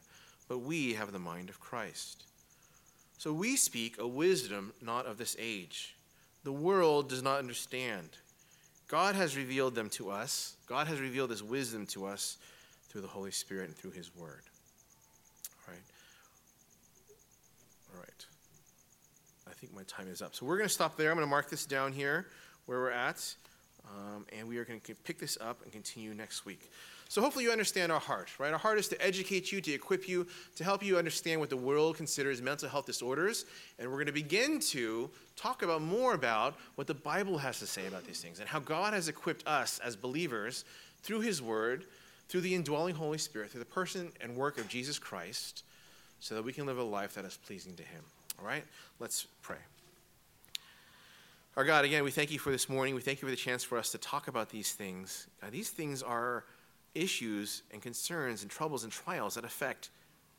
[0.49, 2.25] But we have the mind of Christ.
[3.19, 5.97] So we speak a wisdom not of this age.
[6.45, 8.11] The world does not understand.
[8.89, 10.57] God has revealed them to us.
[10.67, 12.37] God has revealed his wisdom to us
[12.89, 14.43] through the Holy Spirit and through his word.
[15.67, 15.83] All right.
[17.93, 18.27] All right.
[19.49, 20.35] I think my time is up.
[20.35, 21.11] So we're going to stop there.
[21.11, 22.27] I'm going to mark this down here
[22.67, 23.35] where we're at.
[23.89, 26.71] Um, and we are going to pick this up and continue next week.
[27.09, 28.53] So hopefully you understand our heart, right?
[28.53, 30.27] Our heart is to educate you, to equip you,
[30.57, 33.45] to help you understand what the world considers mental health disorders.
[33.79, 37.67] And we're going to begin to talk about more about what the Bible has to
[37.67, 40.65] say about these things and how God has equipped us as believers
[41.03, 41.85] through his word,
[42.29, 45.63] through the indwelling Holy Spirit, through the person and work of Jesus Christ,
[46.19, 48.03] so that we can live a life that is pleasing to him.
[48.41, 48.65] All right?
[48.99, 49.59] Let's pray.
[51.57, 52.95] Our God, again, we thank you for this morning.
[52.95, 55.27] We thank you for the chance for us to talk about these things.
[55.41, 56.45] God, these things are
[56.95, 59.89] issues and concerns and troubles and trials that affect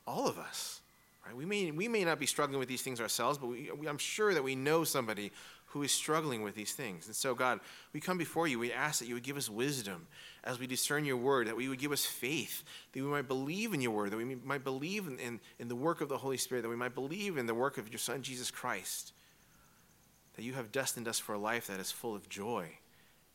[0.05, 0.81] all of us.
[1.25, 1.35] Right?
[1.35, 4.31] We, may, we may not be struggling with these things ourselves, but we, I'm sure
[4.35, 5.31] that we know somebody
[5.65, 7.07] who is struggling with these things.
[7.07, 7.61] And so, God,
[7.93, 8.59] we come before you.
[8.59, 10.05] We ask that you would give us wisdom
[10.43, 13.73] as we discern your word, that we would give us faith, that we might believe
[13.73, 16.37] in your word, that we might believe in, in, in the work of the Holy
[16.37, 19.13] Spirit, that we might believe in the work of your Son, Jesus Christ,
[20.37, 22.69] that you have destined us for a life that is full of joy,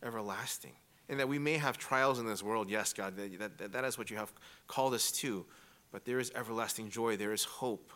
[0.03, 0.73] everlasting
[1.09, 2.71] and that we may have trials in this world.
[2.71, 4.33] Yes, God, that, that, that is what you have
[4.67, 5.45] called us to.
[5.91, 7.93] But there is everlasting joy, there is hope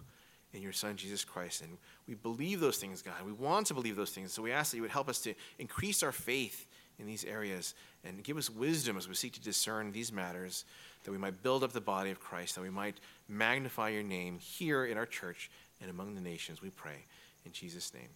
[0.53, 1.63] in your Son, Jesus Christ.
[1.63, 3.15] And we believe those things, God.
[3.25, 4.33] We want to believe those things.
[4.33, 6.67] So we ask that you would help us to increase our faith
[6.99, 10.67] in these areas and give us wisdom as we seek to discern these matters,
[11.05, 14.39] that we might build up the body of Christ, that we might magnify your name
[14.39, 15.51] here in our church
[15.81, 16.61] and among the nations.
[16.61, 17.05] We pray.
[17.47, 18.09] In Jesus' name,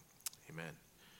[0.51, 0.90] amen.